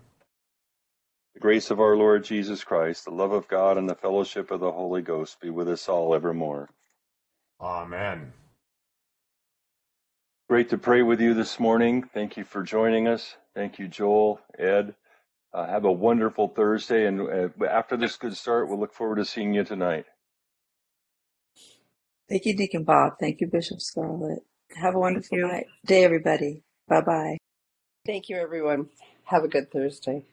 The 1.34 1.40
grace 1.40 1.70
of 1.70 1.80
our 1.80 1.96
Lord 1.96 2.24
Jesus 2.24 2.64
Christ, 2.64 3.04
the 3.04 3.12
love 3.12 3.32
of 3.32 3.48
God, 3.48 3.78
and 3.78 3.88
the 3.88 3.94
fellowship 3.94 4.50
of 4.50 4.60
the 4.60 4.72
Holy 4.72 5.02
Ghost 5.02 5.40
be 5.40 5.50
with 5.50 5.68
us 5.68 5.88
all 5.88 6.14
evermore. 6.14 6.68
Amen. 7.60 8.32
Great 10.48 10.70
to 10.70 10.78
pray 10.78 11.02
with 11.02 11.20
you 11.20 11.32
this 11.32 11.60
morning. 11.60 12.02
Thank 12.02 12.36
you 12.36 12.44
for 12.44 12.62
joining 12.62 13.06
us. 13.06 13.36
Thank 13.54 13.78
you, 13.78 13.86
Joel, 13.86 14.40
Ed. 14.58 14.96
Uh, 15.52 15.66
have 15.66 15.84
a 15.84 15.92
wonderful 15.92 16.48
Thursday, 16.48 17.06
and 17.06 17.20
uh, 17.20 17.64
after 17.66 17.96
this 17.96 18.16
good 18.16 18.36
start, 18.36 18.68
we'll 18.68 18.78
look 18.78 18.94
forward 18.94 19.16
to 19.16 19.24
seeing 19.24 19.52
you 19.52 19.64
tonight. 19.64 20.06
Thank 22.28 22.46
you, 22.46 22.56
Deacon 22.56 22.84
Bob. 22.84 23.14
Thank 23.18 23.40
you, 23.40 23.48
Bishop 23.48 23.80
Scarlett. 23.80 24.40
Have 24.76 24.94
a 24.94 25.00
Thank 25.02 25.02
wonderful 25.02 25.38
you. 25.38 25.48
night, 25.48 25.66
day, 25.84 26.04
everybody. 26.04 26.62
Bye 26.86 27.00
bye. 27.00 27.36
Thank 28.06 28.28
you, 28.28 28.36
everyone. 28.36 28.88
Have 29.24 29.42
a 29.44 29.48
good 29.48 29.72
Thursday. 29.72 30.24